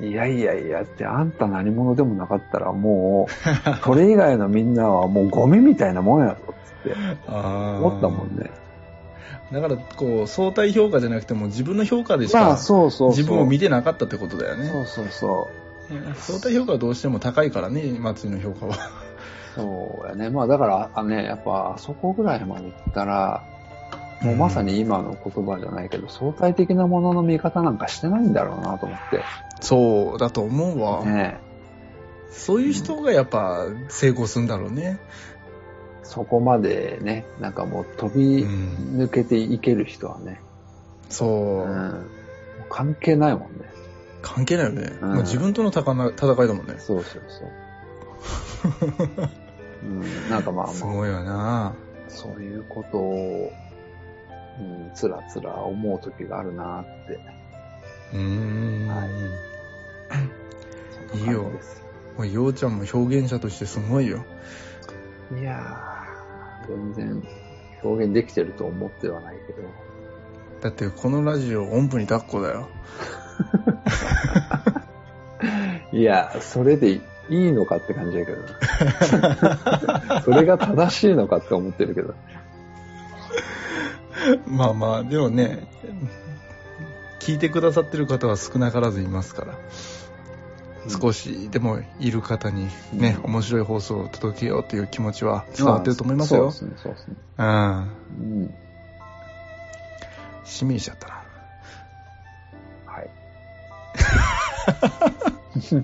[0.00, 3.32] いやいやいやって、あんた何者でもなかったらもう、
[3.84, 6.96] それ以外のみんなはもうゴミみたいなもんやろ、つって。
[7.28, 8.50] 思ったもんね。
[9.52, 12.56] だから、こう、相対評価じゃなくても自分の評価でしまあ、か。
[12.56, 14.66] 自分を見てなかったってことだよね。
[14.66, 15.48] そうそうそ
[16.14, 18.74] 相対評価はどうしても高いからね、松井の評価は。
[18.74, 18.76] う。
[19.56, 20.30] そうやね。
[20.30, 23.42] まあだから、あね、やっぱあそこぐらいまで行ったら、
[24.22, 29.22] もうまさに今の言葉じゃないけど、相対的なものの見方なんかしてないんだろうなと思って。
[29.60, 31.04] そうだと思うわ。
[31.04, 31.38] ね
[32.30, 34.98] そういう人がやっぱ成功するんだろうね。
[36.02, 40.40] そこまでね、なんかもう飛び抜けていける人はね、
[41.08, 41.62] そう。
[41.62, 42.06] うん
[42.70, 43.68] 関係ないもんね。
[44.22, 44.92] 関係ないよね。
[45.00, 46.76] うんもう自分との戦いだもんね。
[46.78, 49.28] そうそうそう。
[49.82, 51.72] うん、なんかまあまあ、すごいよな
[52.08, 53.52] そういうことを、
[54.60, 57.18] うん、つらつら思う時があるなって。
[58.12, 58.88] うーん。
[58.88, 59.08] はい
[61.12, 61.50] いいよ
[62.16, 64.24] もう、ようちゃんも表現者としてすごいよ。
[65.36, 67.22] いやー、全然
[67.82, 69.62] 表現できてると思ってはないけど。
[70.60, 72.68] だってこのラジオ音符に抱っこだよ。
[75.92, 77.00] いや、それでい
[77.30, 78.42] いのかって感じだけど
[79.18, 80.20] な。
[80.22, 82.14] それが正しいのかって思ってるけど。
[84.46, 85.66] まあまあ、でもね、
[87.20, 89.58] 聞いてくださってる方は少なからずいますから。
[90.88, 96.50] 少しでもいる方にね、うん面白い放送を届けようという気持ちは伝わってると思いますよ。
[96.50, 97.16] そうですね、そうですね。
[97.36, 97.78] うん。
[97.78, 98.54] うん。
[100.44, 101.22] しみりしちゃったな。
[102.86, 103.10] はい。
[104.88, 105.76] は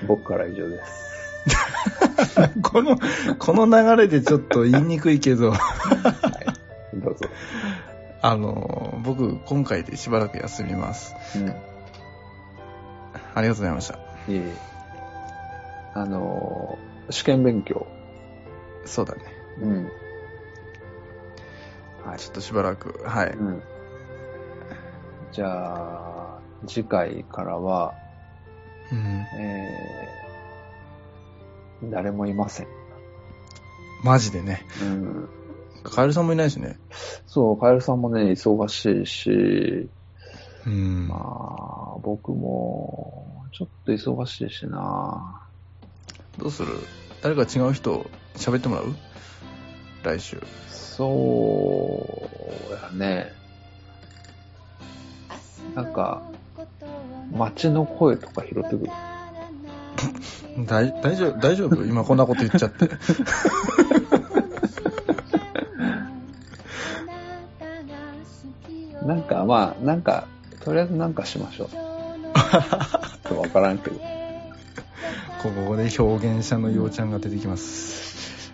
[0.02, 1.10] い僕からは以上です。
[2.62, 2.98] この、
[3.38, 5.60] この流れでちょっと言いにくいけど、はい。
[6.94, 7.26] どうぞ。
[8.22, 11.14] あの、僕、今回でしばらく休みます。
[11.36, 11.48] うん。
[13.34, 13.94] ありがとうございました。
[13.94, 14.54] いえ
[15.94, 17.88] あのー試験勉強。
[18.84, 19.22] そうだね。
[19.60, 19.90] うん。
[22.06, 22.18] はい。
[22.18, 23.30] ちょっとしばらく、はい。
[23.30, 23.62] うん。
[25.32, 27.94] じゃあ、次回からは、
[28.92, 29.26] うん。
[29.40, 32.68] えー、誰もいません。
[34.04, 34.64] マジでね。
[34.82, 35.28] うん。
[35.82, 36.78] カエルさんもいないしね。
[37.26, 39.88] そう、カエルさんもね、忙しいし、
[40.66, 41.08] うん。
[41.08, 45.40] まあ、僕も、ちょっと忙しいしな
[46.38, 46.74] どうする？
[47.22, 48.94] 誰か違う人喋ってもらう？
[50.02, 50.40] 来週。
[50.68, 52.28] そ
[52.68, 53.32] うやね。
[55.74, 56.22] なんか、
[57.32, 58.90] 街の声とか拾ってくる。
[60.66, 61.38] 大大丈夫？
[61.38, 61.84] 大丈夫？
[61.84, 62.88] 今こんなこと言っちゃって。
[69.30, 70.26] か、まあ、なんか、
[70.64, 71.68] とりあえずなんかしましょう。
[71.70, 73.96] ちょっとわからんけど。
[75.42, 78.52] ここで表現者のようちゃんが出てきます。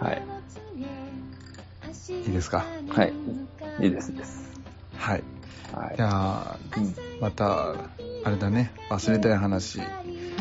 [0.00, 0.22] はい。
[2.10, 2.64] いいですか？
[2.90, 3.12] はい。
[3.80, 4.52] いいですです。
[4.96, 5.22] はい。
[5.74, 6.02] はいじ。
[6.02, 7.70] ゃあ、うんまた、
[8.24, 9.80] あれだね、忘れたい話、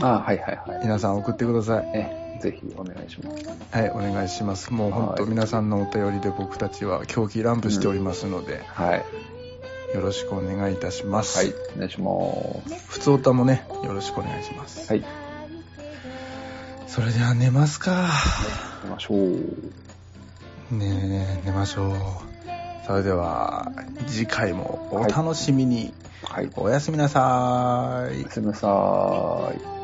[0.02, 0.80] あはいはいはい。
[0.84, 1.92] 皆さん送ってください。
[1.96, 3.44] え、ぜひお願いします。
[3.72, 4.72] はい、お願いします。
[4.72, 9.06] もう本当はい皆さんのお便りで僕たちは狂気乱舞しておりますので、はい。
[9.96, 11.38] よろしくお願いいたします。
[11.38, 11.54] はい。
[11.76, 12.12] お願いしま
[12.78, 12.86] す。
[12.88, 14.88] 普通歌もね、よろしくお願いします。
[14.88, 15.06] はい。
[16.88, 18.10] それでは寝ますか。
[18.82, 20.76] 行きましょう。
[20.76, 21.96] ねえ、寝ましょう。
[22.86, 23.72] それでは、
[24.08, 25.94] 次回もお楽しみに。
[26.24, 26.50] はい。
[26.56, 28.30] おやすみなさーいおや。
[28.32, 29.77] すみなさーい。